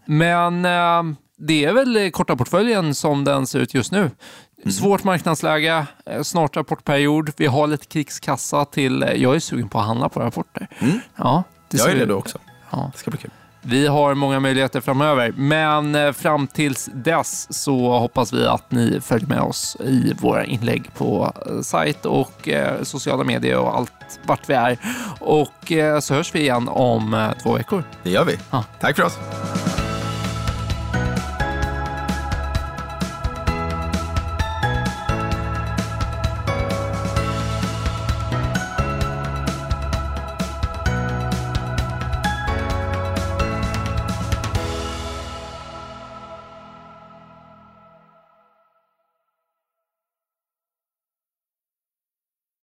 Men 0.05 0.65
eh, 0.65 1.15
det 1.39 1.65
är 1.65 1.73
väl 1.73 2.11
korta 2.11 2.35
portföljen 2.35 2.95
som 2.95 3.23
den 3.23 3.47
ser 3.47 3.59
ut 3.59 3.73
just 3.73 3.91
nu. 3.91 3.99
Mm. 3.99 4.71
Svårt 4.71 5.03
marknadsläge, 5.03 5.85
eh, 6.05 6.21
snart 6.21 6.57
rapportperiod. 6.57 7.31
Vi 7.37 7.45
har 7.45 7.67
lite 7.67 7.85
krigskassa 7.85 8.65
till... 8.65 9.03
Eh, 9.03 9.13
jag 9.13 9.35
är 9.35 9.39
sugen 9.39 9.69
på 9.69 9.79
att 9.79 9.85
handla 9.85 10.09
på 10.09 10.19
rapporter. 10.19 10.67
Mm. 10.79 10.99
Ja, 11.15 11.43
det 11.69 11.77
jag 11.77 11.89
är 11.89 11.95
redo 11.95 12.13
också. 12.13 12.37
Ja. 12.69 12.89
Det 12.93 12.99
ska 12.99 13.11
bli 13.11 13.19
kul. 13.19 13.31
Vi 13.61 13.87
har 13.87 14.13
många 14.13 14.39
möjligheter 14.39 14.81
framöver, 14.81 15.33
men 15.37 15.95
eh, 15.95 16.11
fram 16.11 16.47
tills 16.47 16.89
dess 16.93 17.53
så 17.63 17.97
hoppas 17.97 18.33
vi 18.33 18.45
att 18.45 18.71
ni 18.71 19.01
följer 19.01 19.27
med 19.27 19.41
oss 19.41 19.77
i 19.79 20.13
våra 20.21 20.45
inlägg 20.45 20.93
på 20.97 21.33
sajt 21.63 22.05
och 22.05 22.49
sociala 22.83 23.23
medier 23.23 23.57
och 23.57 23.77
allt 23.77 24.19
vart 24.25 24.49
vi 24.49 24.53
är. 24.53 24.77
Och 25.19 25.71
så 26.01 26.13
hörs 26.13 26.35
vi 26.35 26.39
igen 26.39 26.67
om 26.67 27.31
två 27.43 27.53
veckor. 27.53 27.83
Det 28.03 28.09
gör 28.09 28.25
vi. 28.25 28.37
Ja. 28.51 28.63
Tack 28.79 28.95
för 28.95 29.03
oss. 29.03 29.17